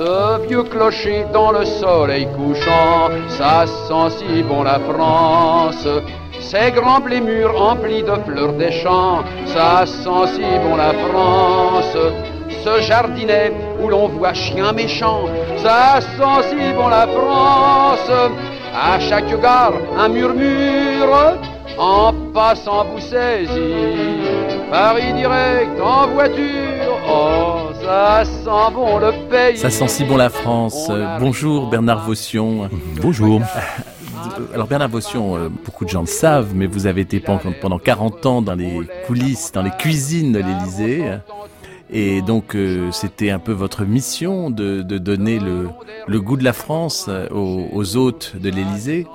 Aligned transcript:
Ce 0.00 0.46
vieux 0.46 0.62
clocher 0.62 1.26
dans 1.30 1.52
le 1.52 1.66
soleil 1.66 2.26
couchant, 2.34 3.10
ça 3.28 3.66
sent 3.66 4.16
si 4.16 4.42
bon 4.42 4.62
la 4.62 4.78
France. 4.78 5.86
Ces 6.40 6.70
grands 6.70 7.00
blés 7.00 7.20
mûrs 7.20 7.60
emplis 7.60 8.02
de 8.02 8.14
fleurs 8.24 8.54
des 8.54 8.72
champs, 8.72 9.22
ça 9.44 9.84
sent 9.84 10.36
si 10.36 10.58
bon 10.64 10.76
la 10.76 10.94
France. 10.94 11.98
Ce 12.64 12.80
jardinet 12.80 13.52
où 13.82 13.88
l'on 13.88 14.08
voit 14.08 14.32
chien 14.32 14.72
méchant, 14.72 15.26
ça 15.58 16.00
sent 16.00 16.48
si 16.48 16.72
bon 16.72 16.88
la 16.88 17.06
France. 17.06 18.10
À 18.74 18.98
chaque 19.00 19.38
gare, 19.42 19.74
un 19.98 20.08
murmure, 20.08 21.36
en 21.76 22.14
passant 22.32 22.86
vous 22.86 23.00
saisit. 23.00 24.30
Paris 24.70 25.12
direct 25.12 25.78
en 25.78 26.06
voiture, 26.06 26.96
oh, 27.06 27.69
ça 27.90 28.24
sent 28.24 28.74
bon 28.74 28.98
le 28.98 29.28
pays. 29.28 29.58
Ça 29.58 29.70
sent 29.70 29.88
si 29.88 30.04
bon 30.04 30.16
la 30.16 30.30
France. 30.30 30.86
Euh, 30.90 31.18
bonjour 31.18 31.68
Bernard 31.68 32.04
Vaution. 32.06 32.68
Bonjour. 33.02 33.42
Alors 34.54 34.68
Bernard 34.68 34.88
Vaution, 34.90 35.36
euh, 35.36 35.48
beaucoup 35.48 35.84
de 35.84 35.90
gens 35.90 36.02
le 36.02 36.06
savent, 36.06 36.52
mais 36.54 36.66
vous 36.66 36.86
avez 36.86 37.00
été 37.00 37.18
pendant 37.20 37.40
pendant 37.60 37.78
40 37.78 38.26
ans 38.26 38.42
dans 38.42 38.54
les 38.54 38.80
coulisses, 39.06 39.50
dans 39.52 39.62
les 39.62 39.70
cuisines 39.70 40.32
de 40.32 40.38
l'Élysée. 40.38 41.04
Et 41.92 42.22
donc 42.22 42.54
euh, 42.54 42.92
c'était 42.92 43.30
un 43.30 43.40
peu 43.40 43.52
votre 43.52 43.84
mission 43.84 44.50
de, 44.50 44.82
de 44.82 44.98
donner 44.98 45.40
le, 45.40 45.68
le 46.06 46.20
goût 46.20 46.36
de 46.36 46.44
la 46.44 46.52
France 46.52 47.06
euh, 47.08 47.28
aux, 47.30 47.66
aux 47.72 47.96
hôtes 47.96 48.34
de 48.40 48.50
l'Élysée. 48.50 49.06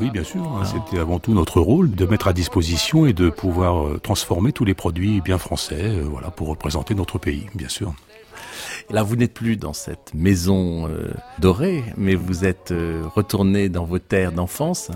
Oui, 0.00 0.10
bien 0.10 0.24
sûr. 0.24 0.40
hein, 0.42 0.64
C'était 0.64 0.98
avant 1.00 1.18
tout 1.18 1.32
notre 1.34 1.60
rôle 1.60 1.90
de 1.94 2.06
mettre 2.06 2.26
à 2.26 2.32
disposition 2.32 3.04
et 3.06 3.12
de 3.12 3.28
pouvoir 3.30 3.86
euh, 3.86 4.00
transformer 4.02 4.50
tous 4.52 4.64
les 4.64 4.72
produits 4.74 5.20
bien 5.20 5.36
français, 5.38 5.82
euh, 5.82 6.02
voilà, 6.10 6.30
pour 6.30 6.48
représenter 6.48 6.94
notre 6.94 7.18
pays, 7.18 7.46
bien 7.54 7.68
sûr. 7.68 7.92
Là, 8.90 9.02
vous 9.02 9.16
n'êtes 9.16 9.34
plus 9.34 9.56
dans 9.56 9.72
cette 9.72 10.12
maison 10.14 10.88
euh, 10.88 11.10
dorée, 11.38 11.84
mais 11.96 12.14
vous 12.14 12.44
êtes 12.44 12.72
euh, 12.72 13.02
retourné 13.14 13.68
dans 13.68 13.84
vos 13.84 13.98
terres 13.98 14.32
d'enfance, 14.32 14.90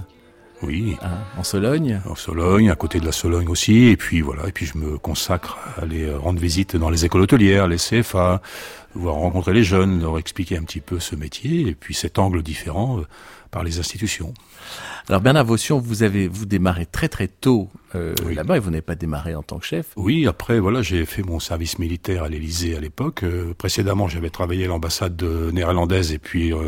Oui. 0.63 0.97
hein, 1.03 1.19
en 1.39 1.43
Sologne. 1.45 2.01
En 2.09 2.15
Sologne, 2.15 2.71
à 2.71 2.75
côté 2.77 3.01
de 3.01 3.07
la 3.07 3.13
Sologne 3.13 3.49
aussi, 3.49 3.85
et 3.87 3.97
puis 3.97 4.21
voilà, 4.21 4.49
et 4.49 4.53
puis 4.53 4.67
je 4.67 4.77
me 4.77 4.99
consacre 4.99 5.59
à 5.77 5.83
aller 5.83 6.05
euh, 6.05 6.19
rendre 6.19 6.41
visite 6.41 6.77
dans 6.77 6.91
les 6.91 7.05
écoles 7.05 7.23
hôtelières, 7.23 7.69
les 7.69 7.77
CFA, 7.79 8.43
voir 8.95 9.15
rencontrer 9.15 9.53
les 9.55 9.65
jeunes, 9.65 10.01
leur 10.01 10.19
expliquer 10.19 10.57
un 10.59 10.63
petit 10.63 10.81
peu 10.81 11.01
ce 11.01 11.17
métier, 11.17 11.69
et 11.69 11.75
puis 11.75 11.95
cet 11.95 12.19
angle 12.19 12.43
différent 12.43 12.99
euh, 12.99 13.03
par 13.51 13.63
les 13.65 13.79
institutions. 13.79 14.35
Alors 15.09 15.21
Bernard 15.21 15.45
Vaution, 15.45 15.79
vous 15.79 16.03
avez 16.03 16.27
vous 16.27 16.47
démarré 16.47 16.85
très 16.85 17.09
très 17.09 17.29
tôt 17.29 17.71
euh, 17.95 18.13
Oui. 18.27 18.35
là-bas 18.35 18.57
et 18.57 18.59
vous 18.59 18.71
n'avez 18.71 18.83
pas 18.83 18.97
démarré 18.97 19.37
en 19.37 19.43
tant 19.45 19.59
que 19.61 19.65
chef. 19.65 19.87
Oui, 19.95 20.27
après, 20.27 20.59
voilà, 20.59 20.83
j'ai 20.83 21.07
fait 21.07 21.23
mon 21.23 21.39
service 21.39 21.79
militaire 21.79 22.25
à 22.25 22.29
l'Élysée 22.29 22.77
à 22.77 22.81
l'époque. 22.81 23.23
Euh, 23.23 23.55
précédemment, 23.57 24.09
j'avais 24.09 24.31
travaillé 24.31 24.65
à 24.65 24.67
l'ambassade 24.69 25.15
de- 25.15 25.53
néerlandaise 25.53 26.11
et 26.11 26.19
puis 26.19 26.53
euh, 26.53 26.59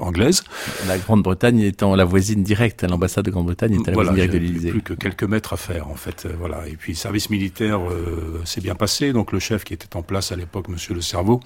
anglaise. 0.00 0.42
La 0.88 0.98
Grande-Bretagne 0.98 1.60
étant 1.60 1.94
la 1.94 2.04
voisine 2.04 2.42
directe, 2.42 2.82
l'ambassade 2.82 3.26
de 3.26 3.30
Grande-Bretagne 3.30 3.74
était 3.74 3.92
la 3.92 3.94
Voilà, 3.94 4.10
voisine 4.10 4.28
directe 4.28 4.34
de 4.34 4.38
l'Élysée. 4.52 4.70
plus 4.72 4.82
que 4.82 4.94
quelques 4.94 5.22
mètres 5.22 5.52
à 5.52 5.56
faire 5.56 5.86
en 5.88 5.94
fait. 5.94 6.26
euh, 6.26 6.32
Voilà. 6.36 6.66
Et 6.66 6.74
puis 6.76 6.96
service 6.96 7.30
militaire 7.30 7.78
euh, 7.88 8.42
s'est 8.44 8.60
bien 8.60 8.74
passé. 8.74 9.12
Donc 9.12 9.30
le 9.30 9.38
chef 9.38 9.62
qui 9.62 9.72
était 9.72 9.94
en 9.96 10.02
place 10.02 10.32
à 10.32 10.36
l'époque, 10.36 10.66
Monsieur 10.68 10.94
Le 10.94 11.00
Cerveau, 11.00 11.38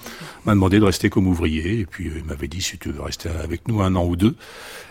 m'a 0.47 0.55
demandé 0.55 0.79
de 0.81 0.85
rester 0.85 1.11
comme 1.11 1.27
ouvrier. 1.27 1.81
Et 1.81 1.85
puis 1.85 2.09
euh, 2.09 2.13
il 2.17 2.25
m'avait 2.25 2.49
dit 2.49 2.63
si 2.63 2.79
tu 2.79 2.91
veux 2.91 3.03
rester 3.03 3.29
avec 3.29 3.69
nous 3.69 3.83
un 3.83 3.95
an 3.97 4.07
ou 4.07 4.17
deux. 4.17 4.35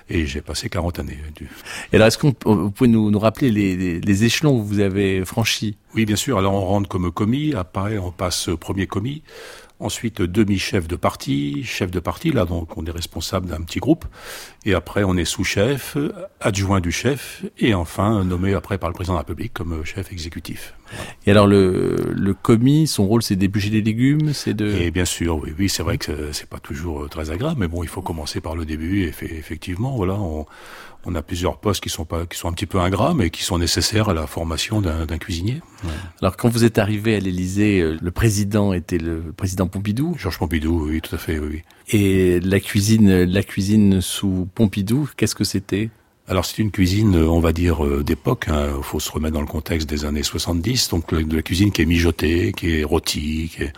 Et 0.09 0.25
j'ai 0.25 0.39
passé 0.41 0.69
40 0.69 0.99
années. 0.99 1.17
du- 1.35 1.46
Et 1.91 1.95
alors, 1.95 2.07
est-ce 2.07 2.17
qu'on 2.17 2.35
vous 2.45 2.71
pouvez 2.71 2.89
nous, 2.89 3.19
rappeler 3.19 3.51
les, 3.51 4.23
échelons 4.23 4.59
que 4.59 4.65
vous 4.65 4.79
avez 4.79 5.25
franchis? 5.25 5.77
Oui, 5.95 6.05
bien 6.05 6.15
sûr. 6.15 6.37
Alors 6.37 6.53
on 6.53 6.65
rentre 6.65 6.89
comme 6.89 7.11
commis. 7.11 7.53
Après, 7.55 7.97
on 7.97 8.11
passe 8.11 8.49
premier 8.59 8.87
commis. 8.87 9.23
Ensuite, 9.79 10.23
demi-chef 10.23 10.87
de 10.87 10.95
parti, 10.95 11.63
chef 11.63 11.91
de 11.91 11.99
parti, 11.99 12.31
là, 12.31 12.45
donc 12.45 12.75
on 12.77 12.85
est 12.85 12.91
responsable 12.91 13.47
d'un 13.47 13.61
petit 13.61 13.77
groupe. 13.77 14.05
Et 14.65 14.73
après, 14.73 15.03
on 15.03 15.15
est 15.15 15.25
sous-chef, 15.25 15.97
adjoint 16.41 16.79
du 16.79 16.91
chef, 16.91 17.45
et 17.59 17.75
enfin, 17.75 18.23
nommé 18.23 18.55
après 18.55 18.79
par 18.79 18.89
le 18.89 18.95
président 18.95 19.13
de 19.13 19.17
la 19.17 19.21
République 19.21 19.53
comme 19.53 19.85
chef 19.85 20.11
exécutif. 20.11 20.73
Et 21.25 21.31
alors, 21.31 21.47
le, 21.47 21.95
le 22.15 22.33
commis, 22.33 22.87
son 22.87 23.05
rôle, 23.07 23.21
c'est 23.21 23.35
d'éplucher 23.35 23.69
les 23.69 23.81
légumes, 23.81 24.33
c'est 24.33 24.53
de... 24.53 24.67
Et 24.75 24.91
bien 24.91 25.05
sûr, 25.05 25.37
oui, 25.43 25.53
oui, 25.57 25.69
c'est 25.69 25.83
vrai 25.83 25.97
que 25.97 26.31
c'est- 26.31 26.47
pas 26.47 26.59
toujours 26.59 27.03
euh, 27.03 27.07
très 27.09 27.29
agréable, 27.29 27.59
mais 27.59 27.67
bon, 27.67 27.83
il 27.83 27.89
faut 27.89 28.01
commencer 28.01 28.39
par 28.39 28.55
le 28.55 28.63
début. 28.65 29.03
Et 29.03 29.07
effectivement, 29.07 29.95
voilà, 29.97 30.13
on, 30.13 30.45
on 31.05 31.13
a 31.15 31.21
plusieurs 31.21 31.57
postes 31.59 31.83
qui 31.83 31.89
sont 31.89 32.05
pas, 32.05 32.25
qui 32.25 32.37
sont 32.37 32.47
un 32.47 32.53
petit 32.53 32.65
peu 32.65 32.79
ingrats, 32.79 33.13
mais 33.13 33.29
qui 33.29 33.43
sont 33.43 33.57
nécessaires 33.57 34.07
à 34.09 34.13
la 34.13 34.27
formation 34.27 34.79
d'un 34.81 35.17
cuisinier. 35.17 35.61
Alors, 36.21 36.37
quand 36.37 36.47
vous 36.49 36.63
êtes 36.63 36.77
arrivé 36.77 37.15
à 37.15 37.19
l'Élysée, 37.19 37.81
euh, 37.81 37.97
le 38.01 38.11
président 38.11 38.71
était 38.73 38.97
le 38.97 39.33
président 39.35 39.67
Pompidou, 39.67 40.15
Georges 40.17 40.39
Pompidou, 40.39 40.87
oui, 40.89 41.01
tout 41.01 41.13
à 41.13 41.17
fait, 41.17 41.37
oui. 41.39 41.47
oui. 41.51 41.61
et 41.89 42.39
la 42.39 42.59
cuisine, 42.61 43.23
la 43.23 43.43
cuisine 43.43 43.99
sous 44.01 44.47
Pompidou, 44.55 45.09
qu'est-ce 45.17 45.35
que 45.35 45.43
c'était? 45.43 45.89
Alors 46.29 46.43
c'est 46.43 46.57
une 46.57 46.71
cuisine, 46.71 47.15
euh, 47.15 47.29
on 47.29 47.39
va 47.39 47.53
dire, 47.53 47.85
euh, 47.85 48.03
d'époque. 48.03 48.47
Il 48.49 48.83
faut 48.83 48.99
se 48.99 49.09
remettre 49.09 49.35
dans 49.35 49.41
le 49.41 49.47
contexte 49.47 49.89
des 49.89 50.03
années 50.03 50.23
70. 50.23 50.89
Donc 50.89 51.13
de 51.13 51.35
la 51.35 51.41
cuisine 51.41 51.71
qui 51.71 51.81
est 51.81 51.85
mijotée, 51.85 52.51
qui 52.51 52.79
est 52.79 52.83
rôtie, 52.83 53.49
qui 53.55 53.63
est 53.63 53.73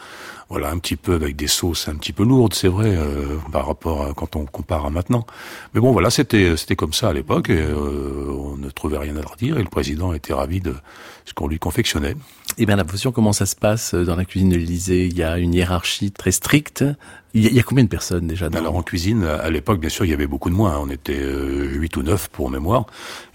voilà 0.49 0.71
un 0.71 0.79
petit 0.79 0.95
peu 0.95 1.13
avec 1.13 1.35
des 1.35 1.45
sauces 1.45 1.87
un 1.87 1.95
petit 1.95 2.11
peu 2.11 2.23
lourdes, 2.23 2.55
c'est 2.55 2.67
vrai, 2.67 2.95
euh, 2.97 3.37
par 3.51 3.67
rapport 3.67 4.03
à 4.03 4.13
quand 4.15 4.35
on 4.35 4.45
compare 4.45 4.87
à 4.87 4.89
maintenant. 4.89 5.27
Mais 5.75 5.79
bon, 5.79 5.91
voilà, 5.91 6.09
c'était 6.09 6.57
c'était 6.57 6.75
comme 6.75 6.93
ça 6.93 7.09
à 7.09 7.13
l'époque. 7.13 7.51
on 7.51 8.57
ne 8.57 8.69
trouvait 8.71 8.97
rien 8.97 9.16
à 9.16 9.21
leur 9.21 9.35
dire 9.35 9.59
et 9.59 9.63
le 9.63 9.69
président 9.69 10.11
était 10.13 10.33
ravi 10.33 10.59
de 10.59 10.73
ce 11.25 11.35
qu'on 11.35 11.47
lui 11.47 11.59
confectionnait. 11.59 12.16
Eh 12.62 12.66
bien, 12.66 12.75
la 12.75 12.84
position, 12.84 13.14
comment 13.14 13.31
ça 13.31 13.46
se 13.46 13.56
passe 13.56 13.94
euh, 13.94 14.03
dans 14.03 14.18
la 14.18 14.25
cuisine 14.25 14.50
de 14.50 14.58
l'Élysée? 14.58 15.06
Il 15.06 15.18
y 15.18 15.24
a 15.24 15.38
une 15.38 15.53
hiérarchie 15.53 16.12
très 16.12 16.34
stricte. 16.34 16.84
Il 17.34 17.42
y 17.42 17.47
a, 17.47 17.50
il 17.52 17.56
y 17.56 17.59
a 17.62 17.64
combien 17.64 17.86
de 17.86 17.90
personnes 17.90 18.28
déjà. 18.28 18.50
Alors 18.53 18.75
en 18.75 18.84
cuisine, 18.84 19.24
à 19.24 19.50
l'époque, 19.50 19.80
bien 19.80 19.90
sûr, 19.90 20.03
il 20.03 20.12
y 20.12 20.14
avait 20.14 20.28
beaucoup 20.28 20.50
de 20.50 20.56
moins. 20.56 20.78
On 20.78 20.90
était 20.90 21.22
euh, 21.22 21.70
8 21.75 21.96
ou 21.96 22.03
9 22.03 22.28
pour 22.28 22.50
mémoire. 22.50 22.86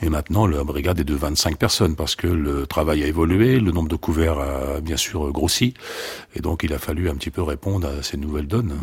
Et 0.03 0.11
maintenant, 0.11 0.47
la 0.47 0.63
brigade 0.63 1.01
est 1.01 1.05
de 1.05 1.15
25 1.15 1.57
personnes 1.57 1.97
parce 1.97 2.17
que 2.17 2.27
le 2.27 2.67
travail 2.67 3.03
a 3.03 3.07
évolué, 3.07 3.61
le 3.61 3.73
nombre 3.73 3.89
de 3.89 3.97
couverts 3.97 4.39
a 4.39 4.81
bien 4.83 4.99
sûr 4.99 5.33
grossi. 5.33 5.73
Et 6.37 6.41
donc, 6.41 6.63
il 6.63 6.75
a 6.75 6.79
fallu 6.79 7.09
un 7.09 7.15
petit 7.15 7.31
peu 7.31 7.41
répondre 7.41 7.89
à 7.89 8.03
ces 8.03 8.19
nouvelles 8.19 8.47
donnes. 8.47 8.75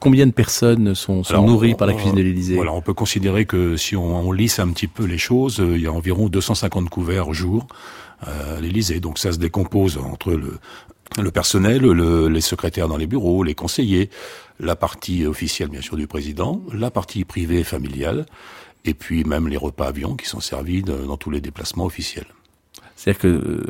Combien 0.00 0.26
de 0.26 0.32
personnes 0.32 0.94
sont, 0.94 1.22
sont 1.22 1.34
Alors, 1.34 1.46
nourries 1.46 1.74
on- 1.74 1.76
par 1.76 1.86
la 1.86 1.92
on- 1.92 1.96
cuisine 1.96 2.14
de 2.16 2.22
l'Élysée 2.22 2.54
Voilà, 2.56 2.72
on 2.72 2.80
peut 2.80 2.94
considérer 2.94 3.44
que 3.44 3.76
si 3.76 3.94
on, 3.96 4.28
on 4.28 4.32
lisse 4.32 4.58
un 4.58 4.68
petit 4.68 4.86
peu 4.86 5.04
les 5.04 5.18
choses, 5.18 5.60
euh, 5.60 5.76
il 5.76 5.82
y 5.82 5.86
a 5.86 5.92
environ 5.92 6.28
250 6.28 6.88
couverts 6.88 7.28
au 7.28 7.34
jour 7.34 7.66
euh, 8.26 8.58
à 8.58 8.60
l'Élysée. 8.60 8.98
Donc 9.00 9.18
ça 9.18 9.30
se 9.32 9.38
décompose 9.38 9.98
entre 9.98 10.32
le, 10.32 10.58
le 11.22 11.30
personnel, 11.30 11.82
le- 11.82 12.28
les 12.28 12.40
secrétaires 12.40 12.88
dans 12.88 12.96
les 12.96 13.06
bureaux, 13.06 13.42
les 13.42 13.54
conseillers, 13.54 14.08
la 14.58 14.74
partie 14.76 15.26
officielle 15.26 15.68
bien 15.68 15.82
sûr 15.82 15.96
du 15.96 16.06
président, 16.06 16.62
la 16.72 16.90
partie 16.90 17.24
privée 17.24 17.60
et 17.60 17.64
familiale, 17.64 18.24
et 18.86 18.94
puis 18.94 19.24
même 19.24 19.48
les 19.48 19.56
repas 19.58 19.88
avions 19.88 20.16
qui 20.16 20.26
sont 20.26 20.40
servis 20.40 20.82
de- 20.82 20.92
dans 21.06 21.16
tous 21.18 21.30
les 21.30 21.40
déplacements 21.42 21.84
officiels. 21.84 22.26
C'est-à-dire 22.96 23.20
que 23.20 23.28
euh, 23.28 23.64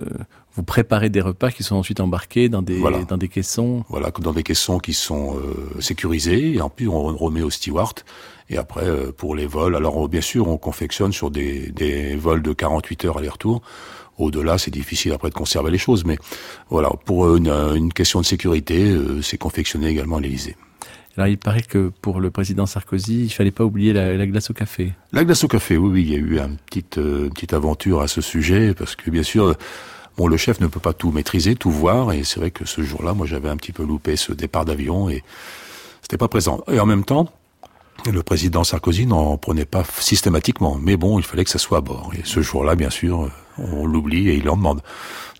vous 0.55 0.62
préparez 0.62 1.09
des 1.11 1.21
repas 1.21 1.50
qui 1.50 1.62
sont 1.62 1.77
ensuite 1.77 2.00
embarqués 2.00 2.49
dans 2.49 2.62
des, 2.62 2.77
Voilà. 2.78 3.03
dans 3.05 3.16
des 3.16 3.28
caissons. 3.28 3.84
Voilà, 3.88 4.11
dans 4.21 4.33
des 4.33 4.43
caissons 4.43 4.78
qui 4.78 4.93
sont 4.93 5.37
euh, 5.37 5.80
sécurisés, 5.80 6.54
et 6.54 6.60
en 6.60 6.69
plus 6.69 6.89
on 6.89 7.16
remet 7.16 7.42
au 7.42 7.51
steward. 7.51 8.01
Et 8.48 8.57
après, 8.57 8.84
euh, 8.84 9.13
pour 9.13 9.36
les 9.36 9.47
vols, 9.47 9.77
alors 9.77 10.09
bien 10.09 10.21
sûr, 10.21 10.48
on 10.48 10.59
confectionne 10.59 11.13
sur 11.13 11.30
des, 11.30 11.71
des 11.71 12.16
vols 12.16 12.42
de 12.42 12.53
48 12.53 13.04
heures 13.04 13.19
aller-retour. 13.19 13.63
Au-delà, 14.19 14.59
c'est 14.59 14.71
difficile 14.72 15.13
après 15.13 15.30
de 15.30 15.34
conserver 15.34 15.71
les 15.71 15.78
choses, 15.78 16.04
mais 16.04 16.19
voilà, 16.69 16.91
pour 17.07 17.27
euh, 17.27 17.36
une, 17.39 17.48
une 17.48 17.92
question 17.92 18.21
de 18.21 18.27
sécurité, 18.27 18.91
euh, 18.91 19.22
c'est 19.22 19.39
confectionné 19.39 19.86
également 19.86 20.16
à 20.16 20.21
l'Élysée. 20.21 20.57
Alors 21.16 21.28
il 21.28 21.39
paraît 21.39 21.63
que 21.63 21.91
pour 22.03 22.21
le 22.21 22.30
président 22.30 22.66
Sarkozy, 22.66 23.25
il 23.25 23.30
fallait 23.30 23.51
pas 23.51 23.65
oublier 23.65 23.92
la, 23.92 24.16
la 24.16 24.27
glace 24.27 24.51
au 24.51 24.54
café. 24.54 24.92
La 25.13 25.25
glace 25.25 25.42
au 25.45 25.48
café, 25.48 25.77
oui, 25.77 25.91
oui, 25.91 26.03
il 26.03 26.13
y 26.13 26.15
a 26.16 26.19
eu 26.19 26.39
un 26.39 26.51
petite, 26.66 26.98
euh, 26.98 27.25
une 27.25 27.30
petite 27.30 27.53
aventure 27.53 28.01
à 28.01 28.09
ce 28.09 28.21
sujet, 28.21 28.75
parce 28.75 28.95
que 28.97 29.10
bien 29.10 29.22
sûr, 29.22 29.54
bon, 30.16 30.27
le 30.27 30.36
chef 30.36 30.60
ne 30.60 30.66
peut 30.66 30.80
pas 30.80 30.92
tout 30.92 31.10
maîtriser, 31.12 31.54
tout 31.54 31.71
voir, 31.71 32.12
et 32.12 32.24
c'est 32.24 32.41
vrai 32.41 32.51
que 32.51 32.65
ce 32.65 32.83
jour-là, 32.83 33.15
moi, 33.15 33.27
j'avais 33.27 33.48
un 33.48 33.57
petit 33.57 33.72
peu 33.72 33.84
loupé 33.84 34.16
ce 34.16 34.33
départ 34.33 34.65
d'avion, 34.65 35.09
et 35.09 35.22
c'était 36.03 36.18
pas 36.18 36.28
présent. 36.28 36.62
Et 36.71 36.80
en 36.80 36.86
même 36.86 37.04
temps, 37.04 37.28
le 38.10 38.22
président 38.22 38.65
Sarkozy 38.65 39.07
n'en 39.07 39.36
prenait 39.36 39.65
pas 39.65 39.84
systématiquement, 39.98 40.78
mais 40.80 40.97
bon, 40.97 41.18
il 41.18 41.24
fallait 41.24 41.45
que 41.45 41.51
ça 41.51 41.59
soit 41.59 41.78
à 41.78 41.80
bord. 41.83 42.12
Et 42.18 42.22
ce 42.24 42.41
jour-là, 42.41 42.74
bien 42.74 42.91
sûr, 42.91 43.30
on 43.59 43.86
l'oublie 43.86 44.28
et 44.28 44.34
il 44.34 44.48
en 44.48 44.57
demande. 44.57 44.83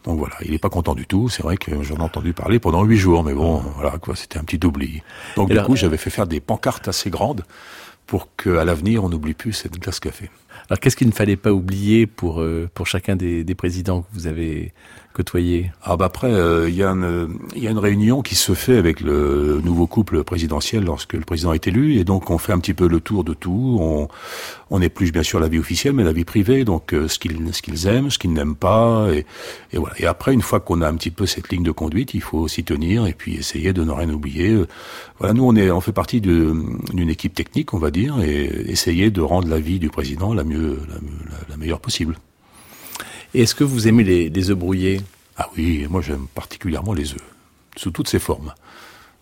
Donc 0.05 0.19
voilà, 0.19 0.37
il 0.43 0.53
n'est 0.53 0.59
pas 0.59 0.69
content 0.69 0.95
du 0.95 1.07
tout. 1.07 1.29
C'est 1.29 1.43
vrai 1.43 1.57
que 1.57 1.83
j'en 1.83 1.97
ai 1.97 2.03
entendu 2.03 2.33
parler 2.33 2.59
pendant 2.59 2.85
huit 2.85 2.97
jours, 2.97 3.23
mais 3.23 3.35
bon, 3.35 3.63
voilà 3.77 3.99
quoi, 3.99 4.17
c'était 4.17 4.39
un 4.39 4.45
petit 4.45 4.65
oubli. 4.65 5.03
Donc 5.37 5.51
du 5.51 5.61
coup, 5.63 5.77
j'avais 5.77 5.99
fait 5.99 6.11
faire 6.11 6.27
des 6.27 6.41
pancartes 6.41 6.89
assez 6.89 7.11
grandes 7.11 7.45
pour 8.07 8.29
qu'à 8.37 8.65
l'avenir, 8.65 9.05
on 9.05 9.09
n'oublie 9.09 9.35
plus 9.35 9.53
cette 9.53 9.79
glace 9.79 10.01
café. 10.01 10.31
Alors 10.71 10.79
qu'est-ce 10.79 10.97
qu'il 10.97 11.09
ne 11.09 11.13
fallait 11.13 11.37
pas 11.37 11.53
oublier 11.53 12.07
pour 12.07 12.41
euh, 12.41 12.71
pour 12.73 12.87
chacun 12.87 13.17
des, 13.17 13.43
des 13.43 13.55
présidents 13.57 14.03
que 14.03 14.09
vous 14.13 14.29
avez 14.29 14.73
côtoyés 15.13 15.73
Ah 15.83 15.97
bah 15.97 16.07
après, 16.07 16.33
euh, 16.33 16.69
il 16.69 16.75
y, 16.75 16.83
a 16.83 16.91
une, 16.91 17.39
y 17.57 17.67
a 17.67 17.71
une 17.71 17.79
réunion 17.79 18.23
qui 18.23 18.35
se 18.35 18.55
fait 18.55 18.77
avec 18.77 19.01
le 19.01 19.61
nouveau 19.65 19.87
couple 19.87 20.23
présidentiel 20.25 20.85
lorsque 20.85 21.15
le 21.15 21.21
président 21.21 21.53
est 21.53 21.67
élu, 21.67 21.97
et 21.97 22.05
donc 22.05 22.31
on 22.31 22.39
fait 22.39 22.53
un 22.53 22.59
petit 22.59 22.75
peu 22.75 22.89
le 22.89 23.01
tour 23.01 23.25
de 23.25 23.35
tout. 23.35 23.79
On, 23.81 24.09
on 24.71 24.81
épluche 24.81 25.13
bien 25.13 25.23
sûr 25.23 25.41
la 25.41 25.49
vie 25.49 25.59
officielle, 25.59 25.95
mais 25.95 26.05
la 26.05 26.13
vie 26.13 26.25
privée, 26.25 26.65
donc 26.65 26.95
euh, 26.95 27.09
ce 27.09 27.19
qu'ils 27.19 27.53
ce 27.53 27.63
qu'ils 27.63 27.87
aiment, 27.87 28.11
ce 28.11 28.19
qu'ils 28.19 28.33
n'aiment 28.33 28.57
pas, 28.57 29.09
et, 29.13 29.27
et, 29.73 29.79
voilà. 29.79 29.95
Et 29.99 30.07
après, 30.07 30.33
une 30.33 30.43
fois 30.43 30.61
qu'on 30.61 30.81
a 30.83 30.89
un 30.89 30.95
petit 30.95 31.11
peu 31.11 31.27
cette 31.27 31.49
ligne 31.51 31.65
de 31.65 31.73
conduite, 31.73 32.15
il 32.15 32.23
faut 32.23 32.47
s'y 32.49 32.65
tenir 32.65 33.07
et 33.07 33.13
puis 33.13 33.37
essayer 33.37 33.73
de 33.73 33.83
ne 33.83 33.91
rien 33.91 34.11
oublier. 34.11 34.57
Voilà, 35.19 35.35
nous 35.35 35.45
on 35.45 35.57
est 35.57 35.71
on 35.71 35.81
fait 35.81 35.93
partie 35.93 36.21
d'une 36.21 37.11
équipe 37.11 37.35
technique, 37.35 37.75
on 37.75 37.79
va 37.79 37.91
dire, 37.91 38.21
et 38.23 38.45
essayer 38.71 39.11
de 39.11 39.21
rendre 39.21 39.49
la 39.49 39.59
vie 39.59 39.79
du 39.79 39.91
président 39.91 40.35
la 40.35 40.45
mieux 40.45 40.79
la 41.49 41.57
meilleure 41.57 41.81
possible. 41.81 42.17
Est-ce 43.33 43.55
que 43.55 43.63
vous 43.63 43.87
aimez 43.87 44.03
les, 44.03 44.29
les 44.29 44.51
œufs 44.51 44.59
brouillés? 44.59 45.01
Ah 45.37 45.49
oui, 45.57 45.87
moi 45.89 46.01
j'aime 46.01 46.27
particulièrement 46.35 46.93
les 46.93 47.13
œufs, 47.13 47.31
sous 47.77 47.93
toutes 47.93 48.09
ses 48.09 48.19
formes. 48.19 48.53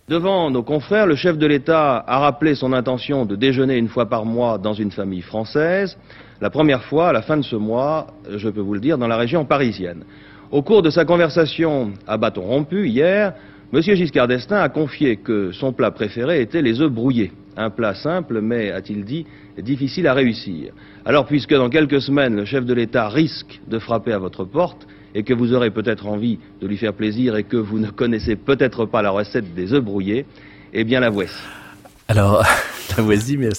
Devant 0.08 0.50
nos 0.50 0.62
confrères, 0.62 1.06
le 1.06 1.14
chef 1.14 1.36
de 1.36 1.46
l'État 1.46 2.02
a 2.06 2.18
rappelé 2.18 2.54
son 2.54 2.72
intention 2.72 3.26
de 3.26 3.36
déjeuner 3.36 3.76
une 3.76 3.88
fois 3.88 4.06
par 4.08 4.24
mois 4.24 4.56
dans 4.56 4.72
une 4.72 4.90
famille 4.90 5.20
française, 5.20 5.98
la 6.40 6.48
première 6.48 6.84
fois 6.84 7.10
à 7.10 7.12
la 7.12 7.20
fin 7.20 7.36
de 7.36 7.42
ce 7.42 7.56
mois, 7.56 8.06
je 8.34 8.48
peux 8.48 8.62
vous 8.62 8.72
le 8.72 8.80
dire, 8.80 8.96
dans 8.96 9.08
la 9.08 9.18
région 9.18 9.44
parisienne. 9.44 10.04
Au 10.50 10.62
cours 10.62 10.80
de 10.80 10.88
sa 10.88 11.04
conversation 11.04 11.92
à 12.06 12.16
bâton 12.16 12.40
rompu 12.40 12.88
hier, 12.88 13.34
M. 13.74 13.82
Giscard 13.82 14.28
d'Estaing 14.28 14.62
a 14.62 14.70
confié 14.70 15.16
que 15.16 15.52
son 15.52 15.74
plat 15.74 15.90
préféré 15.90 16.40
était 16.40 16.62
les 16.62 16.80
œufs 16.80 16.90
brouillés. 16.90 17.32
Un 17.60 17.70
plat 17.70 17.94
simple, 17.94 18.40
mais, 18.40 18.70
a-t-il 18.70 19.04
dit, 19.04 19.26
difficile 19.58 20.06
à 20.06 20.14
réussir. 20.14 20.72
Alors, 21.04 21.26
puisque 21.26 21.52
dans 21.52 21.68
quelques 21.68 22.00
semaines, 22.00 22.36
le 22.36 22.44
chef 22.44 22.64
de 22.64 22.72
l'État 22.72 23.08
risque 23.08 23.60
de 23.66 23.80
frapper 23.80 24.12
à 24.12 24.18
votre 24.18 24.44
porte, 24.44 24.86
et 25.14 25.24
que 25.24 25.34
vous 25.34 25.52
aurez 25.52 25.70
peut-être 25.70 26.06
envie 26.06 26.38
de 26.60 26.66
lui 26.68 26.76
faire 26.76 26.92
plaisir 26.92 27.36
et 27.36 27.42
que 27.42 27.56
vous 27.56 27.80
ne 27.80 27.90
connaissez 27.90 28.36
peut-être 28.36 28.86
pas 28.86 29.02
la 29.02 29.10
recette 29.10 29.54
des 29.54 29.72
œufs 29.72 29.82
brouillés, 29.82 30.26
eh 30.72 30.84
bien 30.84 31.00
la 31.00 31.10
voici. 31.10 31.34
Alors, 32.10 32.42
la 32.96 33.02
mais 33.02 33.50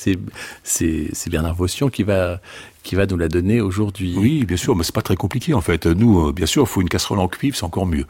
c'est 0.63 1.30
Bernard 1.30 1.54
Votion 1.54 1.90
qui 1.90 2.01
va, 2.01 2.42
qui 2.81 2.96
va 2.96 3.06
nous 3.06 3.18
la 3.18 3.28
donner 3.28 3.62
aujourd'hui. 3.62 4.16
Oui, 4.18 4.44
bien 4.44 4.57
sûr, 4.57 4.75
mais 4.75 4.84
c'est 4.84 4.96
pas 4.96 5.04
très 5.04 5.16
compliqué 5.16 5.54
en 5.54 5.62
fait. 5.62 5.86
Nous, 5.86 6.34
bien 6.34 6.48
sûr, 6.48 6.63
il 6.63 6.68
faut 6.68 6.81
une 6.81 6.90
casserole 6.90 7.19
en 7.19 7.28
cuivre, 7.28 7.56
c'est 7.56 7.63
encore 7.63 7.86
mieux. 7.86 8.06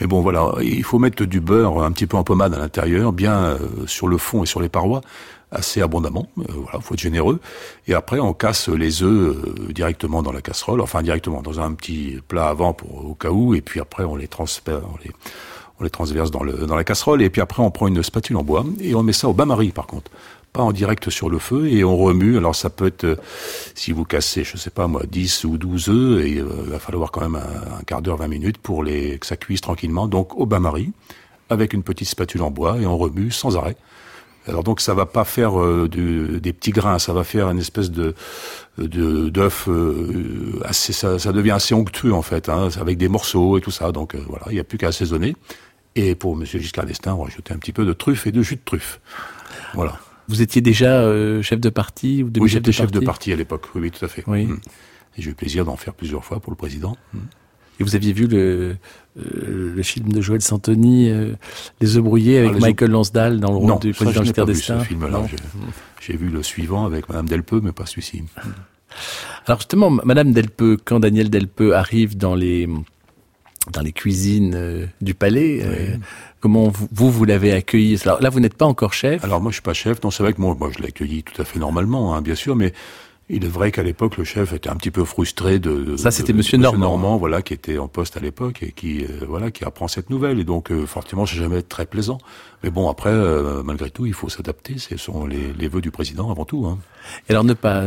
Mais 0.00 0.08
bon, 0.08 0.22
voilà, 0.22 0.52
il 0.60 0.82
faut 0.82 0.98
mettre 0.98 1.24
du 1.24 1.40
beurre 1.40 1.84
un 1.84 1.92
petit 1.92 2.08
peu 2.08 2.16
en 2.16 2.24
pommade 2.24 2.52
à 2.52 2.58
l'intérieur, 2.58 3.12
bien 3.12 3.36
euh, 3.36 3.58
sur 3.86 4.08
le 4.08 4.18
fond 4.18 4.42
et 4.42 4.46
sur 4.46 4.60
les 4.60 4.68
parois, 4.68 5.02
assez 5.52 5.80
abondamment. 5.80 6.26
Euh, 6.38 6.42
voilà, 6.48 6.80
faut 6.80 6.94
être 6.94 7.00
généreux. 7.00 7.40
Et 7.86 7.94
après, 7.94 8.18
on 8.18 8.32
casse 8.32 8.68
les 8.68 9.04
œufs 9.04 9.36
euh, 9.36 9.72
directement 9.72 10.20
dans 10.22 10.32
la 10.32 10.42
casserole, 10.42 10.80
enfin 10.80 11.02
directement 11.02 11.42
dans 11.42 11.60
un 11.60 11.72
petit 11.74 12.18
plat 12.26 12.48
avant 12.48 12.72
pour 12.72 13.06
au 13.06 13.14
cas 13.14 13.30
où, 13.30 13.54
et 13.54 13.60
puis 13.60 13.78
après 13.78 14.02
on 14.02 14.16
les 14.16 14.26
transfère, 14.26 14.82
on 14.92 14.98
les 15.04 15.12
on 15.78 15.84
les 15.84 15.90
transverse 15.90 16.30
dans, 16.30 16.42
le, 16.42 16.52
dans 16.66 16.76
la 16.76 16.84
casserole, 16.84 17.22
et 17.22 17.30
puis 17.30 17.40
après 17.40 17.62
on 17.62 17.70
prend 17.70 17.86
une 17.86 18.02
spatule 18.02 18.36
en 18.36 18.42
bois 18.42 18.64
et 18.80 18.94
on 18.94 19.02
met 19.02 19.12
ça 19.12 19.28
au 19.28 19.32
bain-marie 19.32 19.72
par 19.72 19.86
contre 19.86 20.10
pas 20.56 20.62
en 20.62 20.72
direct 20.72 21.10
sur 21.10 21.28
le 21.28 21.38
feu 21.38 21.68
et 21.68 21.84
on 21.84 21.96
remue. 21.96 22.38
Alors 22.38 22.54
ça 22.54 22.70
peut 22.70 22.86
être, 22.86 23.04
euh, 23.04 23.16
si 23.74 23.92
vous 23.92 24.04
cassez, 24.04 24.42
je 24.42 24.56
sais 24.56 24.70
pas 24.70 24.86
moi, 24.86 25.02
10 25.06 25.44
ou 25.44 25.58
12 25.58 25.88
œufs, 25.88 26.24
et 26.24 26.38
euh, 26.38 26.46
il 26.64 26.70
va 26.70 26.78
falloir 26.78 27.10
quand 27.10 27.20
même 27.20 27.36
un, 27.36 27.82
quart 27.84 28.00
d'heure, 28.00 28.16
20 28.16 28.28
minutes 28.28 28.58
pour 28.58 28.82
les, 28.82 29.18
que 29.18 29.26
ça 29.26 29.36
cuise 29.36 29.60
tranquillement. 29.60 30.08
Donc 30.08 30.34
au 30.36 30.46
bain-marie, 30.46 30.92
avec 31.50 31.74
une 31.74 31.82
petite 31.82 32.08
spatule 32.08 32.42
en 32.42 32.50
bois 32.50 32.78
et 32.78 32.86
on 32.86 32.96
remue 32.96 33.30
sans 33.30 33.56
arrêt. 33.56 33.76
Alors 34.48 34.62
donc 34.62 34.80
ça 34.80 34.94
va 34.94 35.06
pas 35.06 35.24
faire 35.24 35.60
euh, 35.60 35.88
des 35.88 36.52
petits 36.52 36.70
grains, 36.70 36.98
ça 36.98 37.12
va 37.12 37.24
faire 37.24 37.50
une 37.50 37.58
espèce 37.58 37.90
de 37.90 38.14
d'œuf 38.78 39.68
assez, 40.64 40.92
ça, 40.92 41.18
ça, 41.18 41.32
devient 41.32 41.52
assez 41.52 41.74
onctueux 41.74 42.12
en 42.12 42.20
fait, 42.22 42.48
hein, 42.48 42.68
avec 42.78 42.98
des 42.98 43.08
morceaux 43.08 43.58
et 43.58 43.60
tout 43.60 43.70
ça. 43.70 43.90
Donc 43.90 44.14
voilà, 44.14 44.44
il 44.50 44.54
n'y 44.54 44.60
a 44.60 44.64
plus 44.64 44.78
qu'à 44.78 44.88
assaisonner. 44.88 45.34
Et 45.96 46.14
pour 46.14 46.36
Monsieur 46.36 46.60
Giscard 46.60 46.84
d'Estaing, 46.84 47.14
on 47.14 47.24
ajouter 47.24 47.54
un 47.54 47.58
petit 47.58 47.72
peu 47.72 47.86
de 47.86 47.94
truffe 47.94 48.26
et 48.26 48.32
de 48.32 48.42
jus 48.42 48.56
de 48.56 48.60
truffe. 48.64 49.00
Voilà. 49.74 49.98
Vous 50.28 50.42
étiez 50.42 50.60
déjà 50.60 51.00
euh, 51.00 51.40
chef 51.40 51.58
de 51.58 51.70
parti 51.70 52.22
ou 52.22 52.30
Oui, 52.38 52.48
j'étais 52.50 52.70
chef 52.70 52.92
de 52.92 53.00
parti 53.00 53.32
à 53.32 53.36
l'époque. 53.36 53.66
Oui, 53.74 53.90
tout 53.90 54.04
à 54.04 54.08
fait. 54.08 54.22
Oui. 54.26 54.44
Mmh. 54.44 54.60
Et 55.16 55.22
j'ai 55.22 55.30
eu 55.30 55.34
plaisir 55.34 55.64
d'en 55.64 55.76
faire 55.76 55.94
plusieurs 55.94 56.22
fois 56.22 56.38
pour 56.40 56.52
le 56.52 56.56
président. 56.56 56.98
Mmh. 57.14 57.18
Et 57.80 57.84
vous 57.84 57.94
aviez 57.94 58.12
vu 58.12 58.26
le, 58.26 58.76
euh, 59.18 59.72
le 59.74 59.82
film 59.82 60.10
de 60.10 60.20
Joël 60.20 60.42
Santoni, 60.42 61.08
euh, 61.08 61.32
Les 61.80 61.96
œufs 61.96 62.02
brouillés, 62.02 62.40
avec 62.40 62.52
ah, 62.56 62.60
Michael 62.60 62.90
Lansdale 62.90 63.40
dans 63.40 63.52
le 63.52 63.56
rôle 63.56 63.78
du 63.78 63.92
président 63.92 64.22
Giscard 64.22 64.46
d'Estaing. 64.46 64.80
ce 64.80 64.84
film-là. 64.84 65.22
J'ai 66.00 66.16
vu 66.16 66.28
le 66.28 66.42
suivant 66.42 66.84
avec 66.84 67.08
Madame 67.08 67.26
Delpeux, 67.26 67.60
mais 67.62 67.72
pas 67.72 67.86
celui-ci. 67.86 68.24
Alors 69.46 69.60
justement, 69.60 69.90
Madame 69.90 70.32
Delpeux, 70.32 70.78
quand 70.82 71.00
Daniel 71.00 71.30
Delpeux 71.30 71.74
arrive 71.74 72.16
dans 72.16 72.34
les 72.34 72.68
dans 73.72 73.80
les 73.80 73.92
cuisines 73.92 74.54
euh, 74.54 74.86
du 75.00 75.14
palais. 75.14 75.60
Euh, 75.62 75.96
comment 76.40 76.68
vous, 76.68 77.10
vous, 77.10 77.24
l'avez 77.24 77.52
accueilli? 77.52 77.98
Alors 78.04 78.20
là, 78.20 78.30
vous 78.30 78.40
n'êtes 78.40 78.54
pas 78.54 78.66
encore 78.66 78.92
chef. 78.92 79.24
Alors 79.24 79.40
moi, 79.40 79.50
je 79.50 79.56
suis 79.56 79.62
pas 79.62 79.74
chef. 79.74 80.02
Non, 80.02 80.10
c'est 80.10 80.22
vrai 80.22 80.32
que 80.32 80.40
moi, 80.40 80.56
moi 80.58 80.70
je 80.72 80.80
l'ai 80.80 80.88
accueilli 80.88 81.22
tout 81.22 81.40
à 81.40 81.44
fait 81.44 81.58
normalement, 81.58 82.14
hein, 82.14 82.22
bien 82.22 82.34
sûr, 82.34 82.56
mais 82.56 82.72
il 83.28 83.44
est 83.44 83.48
vrai 83.48 83.72
qu'à 83.72 83.82
l'époque, 83.82 84.18
le 84.18 84.24
chef 84.24 84.52
était 84.52 84.68
un 84.68 84.76
petit 84.76 84.92
peu 84.92 85.04
frustré 85.04 85.58
de. 85.58 85.96
Ça, 85.96 86.12
c'était 86.12 86.32
Monsieur 86.32 86.58
Normand. 86.58 86.90
Normand, 86.90 87.16
voilà, 87.16 87.42
qui 87.42 87.54
était 87.54 87.78
en 87.78 87.88
poste 87.88 88.16
à 88.16 88.20
l'époque 88.20 88.62
et 88.62 88.70
qui, 88.70 89.04
euh, 89.04 89.24
voilà, 89.26 89.50
qui 89.50 89.64
apprend 89.64 89.88
cette 89.88 90.10
nouvelle. 90.10 90.38
Et 90.38 90.44
donc, 90.44 90.72
forcément, 90.86 91.26
c'est 91.26 91.36
jamais 91.36 91.62
très 91.62 91.86
plaisant. 91.86 92.18
Mais 92.62 92.70
bon, 92.70 92.88
après, 92.88 93.12
malgré 93.64 93.90
tout, 93.90 94.06
il 94.06 94.12
faut 94.12 94.28
s'adapter. 94.28 94.78
Ce 94.78 94.96
sont 94.96 95.26
les, 95.26 95.52
les 95.58 95.66
vœux 95.66 95.80
du 95.80 95.90
président 95.90 96.30
avant 96.30 96.44
tout. 96.44 96.66
Hein. 96.66 96.78
Et 97.28 97.32
alors, 97.32 97.42
ne 97.42 97.54
pas 97.54 97.82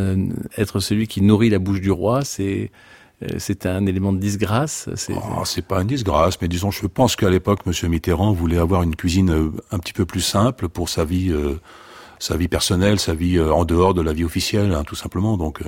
être 0.57 0.81
celui 0.81 1.07
qui 1.07 1.21
nourrit 1.21 1.49
la 1.49 1.59
bouche 1.59 1.79
du 1.79 1.91
roi, 1.91 2.25
c'est 2.25 2.69
euh, 2.73 2.98
c'est 3.37 3.65
un 3.65 3.85
élément 3.85 4.13
de 4.13 4.19
disgrâce 4.19 4.89
C'est 4.95 5.13
oh, 5.13 5.61
pas 5.67 5.81
une 5.81 5.87
disgrâce, 5.87 6.39
mais 6.41 6.47
disons, 6.47 6.71
je 6.71 6.87
pense 6.87 7.15
qu'à 7.15 7.29
l'époque, 7.29 7.65
Monsieur 7.65 7.87
Mitterrand 7.89 8.31
voulait 8.31 8.57
avoir 8.57 8.83
une 8.83 8.95
cuisine 8.95 9.31
euh, 9.31 9.51
un 9.71 9.79
petit 9.79 9.93
peu 9.93 10.05
plus 10.05 10.21
simple 10.21 10.69
pour 10.69 10.87
sa 10.87 11.03
vie, 11.03 11.29
euh, 11.29 11.59
sa 12.19 12.37
vie 12.37 12.47
personnelle, 12.47 12.99
sa 12.99 13.13
vie 13.13 13.39
en 13.39 13.65
dehors 13.65 13.93
de 13.93 14.01
la 14.01 14.13
vie 14.13 14.23
officielle, 14.23 14.73
hein, 14.73 14.83
tout 14.85 14.95
simplement. 14.95 15.35
Donc, 15.35 15.61